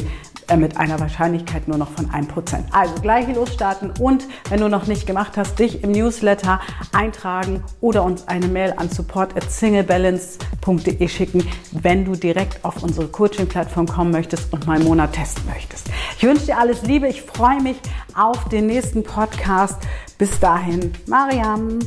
äh, 0.48 0.56
mit 0.56 0.76
einer 0.76 0.98
Wahrscheinlichkeit 0.98 1.68
nur 1.68 1.78
noch 1.78 1.90
von 1.90 2.10
1%. 2.10 2.64
Also 2.72 2.94
gleich 3.00 3.32
losstarten 3.32 3.92
und 4.00 4.26
wenn 4.48 4.58
du 4.58 4.68
noch 4.68 4.88
nicht 4.88 5.06
gemacht 5.06 5.36
hast, 5.36 5.56
dich 5.60 5.84
im 5.84 5.92
Newsletter 5.92 6.58
eintragen 6.92 7.62
oder 7.80 8.02
uns 8.02 8.26
eine 8.26 8.48
Mail 8.48 8.74
an 8.76 8.90
support@singlebalance.de 8.90 11.06
schicken, 11.06 11.46
wenn 11.70 12.06
du 12.06 12.16
direkt 12.16 12.64
auf 12.64 12.82
unsere 12.82 13.06
Coaching-Plattform 13.06 13.86
kommen 13.86 14.10
möchtest 14.10 14.52
und 14.52 14.66
mal 14.66 14.78
einen 14.78 14.84
Monat 14.84 15.12
testen 15.12 15.44
möchtest. 15.46 15.86
Ich 16.16 16.24
wünsche 16.24 16.46
dir 16.46 16.58
alles 16.58 16.82
Liebe. 16.82 17.06
Ich 17.06 17.22
freue 17.22 17.62
mich 17.62 17.76
auf 18.16 18.48
den 18.48 18.66
nächsten 18.66 19.04
Podcast. 19.04 19.76
Bis 20.18 20.40
dahin, 20.40 20.92
Mariam. 21.06 21.78